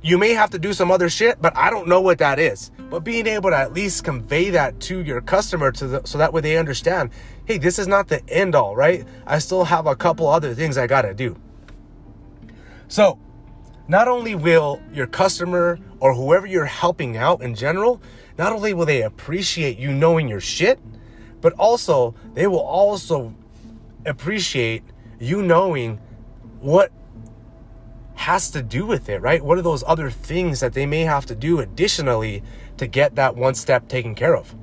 you 0.00 0.16
may 0.16 0.32
have 0.32 0.50
to 0.50 0.58
do 0.58 0.72
some 0.72 0.90
other 0.90 1.08
shit, 1.08 1.42
but 1.42 1.56
I 1.56 1.70
don't 1.70 1.88
know 1.88 2.00
what 2.00 2.18
that 2.18 2.38
is. 2.38 2.70
But 2.88 3.00
being 3.00 3.26
able 3.26 3.50
to 3.50 3.56
at 3.56 3.72
least 3.72 4.04
convey 4.04 4.50
that 4.50 4.78
to 4.80 5.00
your 5.02 5.20
customer 5.20 5.72
to 5.72 5.86
the, 5.86 6.02
so 6.04 6.18
that 6.18 6.32
way 6.32 6.40
they 6.40 6.56
understand, 6.56 7.10
hey, 7.44 7.58
this 7.58 7.78
is 7.78 7.88
not 7.88 8.08
the 8.08 8.26
end 8.28 8.54
all, 8.54 8.76
right? 8.76 9.04
I 9.26 9.38
still 9.40 9.64
have 9.64 9.86
a 9.86 9.96
couple 9.96 10.28
other 10.28 10.54
things 10.54 10.78
I 10.78 10.86
gotta 10.86 11.14
do. 11.14 11.36
So, 12.88 13.18
not 13.86 14.08
only 14.08 14.34
will 14.34 14.80
your 14.92 15.06
customer 15.06 15.78
or 16.00 16.14
whoever 16.14 16.46
you're 16.46 16.64
helping 16.64 17.16
out 17.16 17.42
in 17.42 17.54
general, 17.54 18.00
not 18.36 18.52
only 18.52 18.74
will 18.74 18.86
they 18.86 19.02
appreciate 19.02 19.78
you 19.78 19.92
knowing 19.92 20.28
your 20.28 20.40
shit, 20.40 20.78
but 21.40 21.52
also 21.54 22.14
they 22.34 22.46
will 22.46 22.60
also 22.60 23.34
appreciate 24.04 24.82
you 25.18 25.42
knowing 25.42 26.00
what 26.60 26.92
has 28.14 28.50
to 28.50 28.62
do 28.62 28.84
with 28.84 29.08
it, 29.08 29.20
right? 29.22 29.44
What 29.44 29.58
are 29.58 29.62
those 29.62 29.84
other 29.86 30.10
things 30.10 30.60
that 30.60 30.72
they 30.72 30.86
may 30.86 31.02
have 31.02 31.26
to 31.26 31.34
do 31.34 31.60
additionally 31.60 32.42
to 32.76 32.86
get 32.86 33.14
that 33.14 33.36
one 33.36 33.54
step 33.54 33.88
taken 33.88 34.14
care 34.14 34.36
of 34.36 34.54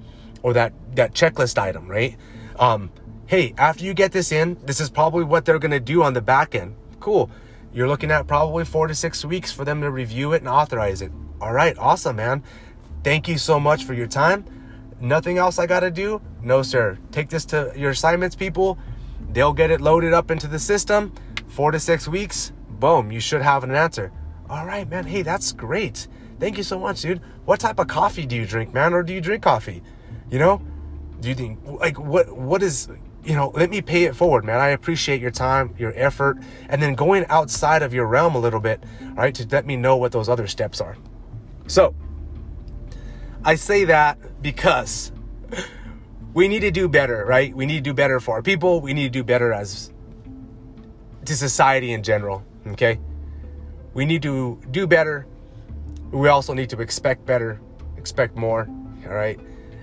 or 0.44 0.54
that 0.54 0.74
that 0.96 1.14
checklist 1.14 1.58
item, 1.58 1.88
right? 1.88 2.18
Um, 2.60 2.92
hey, 3.28 3.54
after 3.58 3.84
you 3.84 3.94
get 3.94 4.12
this 4.12 4.32
in, 4.32 4.58
this 4.66 4.80
is 4.80 4.90
probably 4.90 5.24
what 5.24 5.46
they're 5.46 5.60
going 5.60 5.72
to 5.72 5.80
do 5.80 6.04
on 6.04 6.14
the 6.14 6.22
back 6.22 6.54
end. 6.54 6.76
Cool. 7.00 7.30
You're 7.76 7.90
looking 7.90 8.10
at 8.10 8.26
probably 8.26 8.64
four 8.64 8.88
to 8.88 8.96
six 8.96 9.26
weeks 9.26 9.52
for 9.52 9.66
them 9.66 9.82
to 9.82 9.92
review 9.92 10.32
it 10.32 10.42
and 10.42 10.48
authorize 10.48 11.02
it. 11.02 11.12
All 11.42 11.52
right, 11.52 11.78
awesome, 11.78 12.16
man. 12.16 12.42
Thank 13.04 13.28
you 13.28 13.38
so 13.38 13.60
much 13.60 13.84
for 13.84 13.94
your 13.94 14.08
time. 14.08 14.46
Nothing 15.02 15.38
else 15.38 15.60
I 15.60 15.68
got 15.68 15.82
to 15.82 15.92
do? 15.92 16.22
No, 16.42 16.62
sir. 16.62 16.98
Take 17.12 17.28
this 17.28 17.44
to 17.48 17.74
your 17.76 17.92
assignments 17.92 18.34
people. 18.34 18.78
They'll 19.34 19.52
get 19.52 19.72
it 19.72 19.82
loaded 19.82 20.14
up 20.14 20.32
into 20.32 20.48
the 20.48 20.58
system. 20.58 21.14
Four 21.50 21.72
to 21.72 21.80
six 21.82 22.08
weeks, 22.08 22.54
boom, 22.70 23.12
you 23.12 23.20
should 23.20 23.42
have 23.42 23.66
an 23.66 23.72
answer. 23.76 24.10
All 24.50 24.66
right, 24.66 24.88
man. 24.88 25.06
Hey, 25.06 25.22
that's 25.22 25.52
great. 25.52 26.08
Thank 26.40 26.56
you 26.56 26.64
so 26.64 26.80
much, 26.80 27.02
dude. 27.02 27.20
What 27.44 27.60
type 27.60 27.80
of 27.80 27.88
coffee 27.88 28.26
do 28.26 28.38
you 28.38 28.46
drink, 28.46 28.74
man? 28.74 28.94
Or 28.94 29.04
do 29.04 29.14
you 29.14 29.20
drink 29.20 29.44
coffee? 29.44 29.84
You 30.32 30.40
know? 30.40 30.62
Do 31.20 31.28
you 31.28 31.36
think 31.36 31.60
like 31.66 32.00
what 32.00 32.32
what 32.38 32.64
is 32.64 32.88
you 33.26 33.34
know, 33.34 33.52
let 33.56 33.70
me 33.70 33.82
pay 33.82 34.04
it 34.04 34.16
forward, 34.16 34.46
man. 34.46 34.62
I 34.62 34.70
appreciate 34.70 35.20
your 35.20 35.32
time, 35.32 35.74
your 35.78 35.94
effort, 35.96 36.38
and 36.70 36.82
then 36.82 36.94
going 36.94 37.26
outside 37.28 37.82
of 37.82 37.94
your 37.94 38.06
realm 38.06 38.36
a 38.36 38.40
little 38.40 38.60
bit, 38.60 38.84
right, 39.16 39.34
to 39.36 39.48
let 39.48 39.66
me 39.66 39.76
know 39.76 39.98
what 39.98 40.12
those 40.12 40.30
other 40.30 40.46
steps 40.48 40.80
are. 40.80 40.96
So, 41.68 41.96
I 43.44 43.56
say 43.56 43.86
that 43.86 44.42
because 44.44 45.12
we 46.34 46.48
need 46.48 46.60
to 46.60 46.72
do 46.72 46.88
better, 46.88 47.26
right? 47.26 47.56
We 47.56 47.66
need 47.66 47.78
to 47.78 47.90
do 47.90 47.94
better 47.94 48.20
for 48.20 48.36
our 48.36 48.44
people. 48.44 48.80
We 48.80 48.94
need 48.94 49.12
to 49.12 49.20
do 49.20 49.24
better 49.24 49.52
as 49.54 49.92
to 51.26 51.36
society 51.36 51.94
in 51.94 52.04
general, 52.04 52.46
okay? 52.68 53.00
We 53.96 54.06
need 54.06 54.22
to 54.22 54.62
do 54.70 54.86
better. 54.86 55.26
We 56.12 56.28
also 56.28 56.54
need 56.54 56.70
to 56.70 56.80
expect 56.82 57.26
better, 57.26 57.60
expect 57.98 58.36
more, 58.36 58.70
all 59.08 59.14
right? 59.14 59.40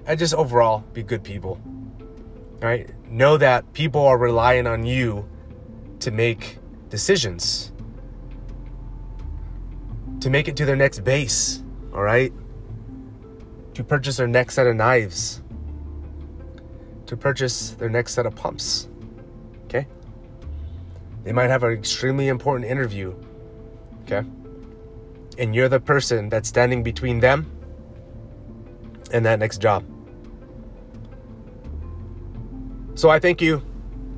And 0.07 0.19
just 0.19 0.35
overall 0.35 0.85
be 0.93 1.03
good 1.03 1.25
people 1.25 1.61
right? 2.63 2.89
Know 3.11 3.37
that 3.37 3.73
people 3.73 4.07
are 4.07 4.17
relying 4.17 4.67
on 4.67 4.87
you 4.87 5.29
to 6.01 6.11
make 6.11 6.59
decisions, 6.89 7.73
to 10.21 10.31
make 10.31 10.49
it 10.49 10.57
to 10.57 10.65
their 10.65 10.77
next 10.77 11.01
base, 11.01 11.63
all 11.93 12.03
right? 12.03 12.33
To 13.75 13.85
purchase 13.85 14.17
their 14.17 14.29
next 14.29 14.55
set 14.55 14.67
of 14.67 14.77
knives, 14.77 15.43
to 17.07 17.17
purchase 17.17 17.71
their 17.71 17.91
next 17.91 18.15
set 18.15 18.27
of 18.27 18.35
pumps, 18.35 18.89
okay? 19.65 19.87
They 21.25 21.33
might 21.33 21.51
have 21.51 21.65
an 21.65 21.73
extremely 21.73 22.29
important 22.29 22.71
interview, 22.71 23.15
okay? 24.03 24.27
And 25.39 25.55
you're 25.55 25.69
the 25.69 25.81
person 25.81 26.29
that's 26.29 26.49
standing 26.49 26.83
between 26.83 27.21
them 27.21 27.51
and 29.13 29.27
that 29.27 29.39
next 29.39 29.59
job. 29.59 29.85
So 32.95 33.09
I 33.09 33.19
thank 33.19 33.41
you. 33.41 33.63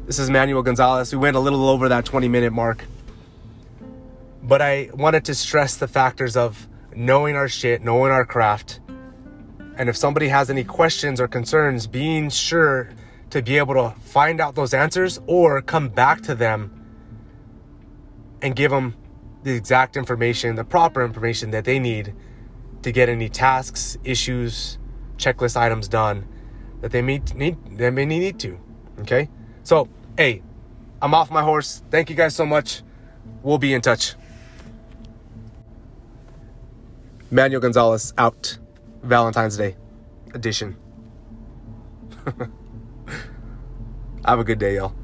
This 0.06 0.18
is 0.18 0.30
Manuel 0.30 0.62
Gonzales. 0.62 1.12
We 1.12 1.18
went 1.18 1.36
a 1.36 1.40
little 1.40 1.68
over 1.68 1.88
that 1.90 2.04
20 2.04 2.26
minute 2.26 2.52
mark. 2.52 2.84
But 4.42 4.60
I 4.60 4.90
wanted 4.92 5.24
to 5.26 5.34
stress 5.34 5.76
the 5.76 5.86
factors 5.86 6.36
of 6.36 6.66
knowing 6.94 7.36
our 7.36 7.48
shit, 7.48 7.82
knowing 7.82 8.10
our 8.10 8.24
craft. 8.24 8.80
And 9.76 9.88
if 9.88 9.96
somebody 9.96 10.26
has 10.26 10.50
any 10.50 10.64
questions 10.64 11.20
or 11.20 11.28
concerns, 11.28 11.86
being 11.86 12.30
sure 12.30 12.90
to 13.30 13.42
be 13.42 13.58
able 13.58 13.74
to 13.74 13.94
find 14.00 14.40
out 14.40 14.56
those 14.56 14.74
answers 14.74 15.20
or 15.28 15.62
come 15.62 15.88
back 15.88 16.22
to 16.22 16.34
them 16.34 16.84
and 18.42 18.56
give 18.56 18.72
them 18.72 18.96
the 19.44 19.52
exact 19.52 19.96
information, 19.96 20.56
the 20.56 20.64
proper 20.64 21.04
information 21.04 21.52
that 21.52 21.64
they 21.64 21.78
need 21.78 22.12
to 22.82 22.90
get 22.90 23.08
any 23.08 23.28
tasks, 23.28 23.96
issues, 24.02 24.78
checklist 25.16 25.56
items 25.56 25.86
done 25.86 26.26
that 26.80 26.90
they 26.90 27.00
may 27.00 27.18
need 27.34 27.56
they 27.78 27.88
may 27.88 28.04
need 28.04 28.38
to. 28.40 28.60
Okay? 29.00 29.28
So, 29.62 29.88
hey, 30.16 30.42
I'm 31.00 31.14
off 31.14 31.30
my 31.30 31.42
horse. 31.42 31.82
Thank 31.90 32.10
you 32.10 32.16
guys 32.16 32.34
so 32.34 32.46
much. 32.46 32.82
We'll 33.42 33.58
be 33.58 33.74
in 33.74 33.80
touch. 33.80 34.14
Manuel 37.30 37.60
Gonzales 37.60 38.14
out. 38.16 38.58
Valentine's 39.02 39.56
Day. 39.56 39.76
edition. 40.34 40.76
Have 44.24 44.38
a 44.38 44.44
good 44.44 44.58
day, 44.58 44.76
y'all. 44.76 44.94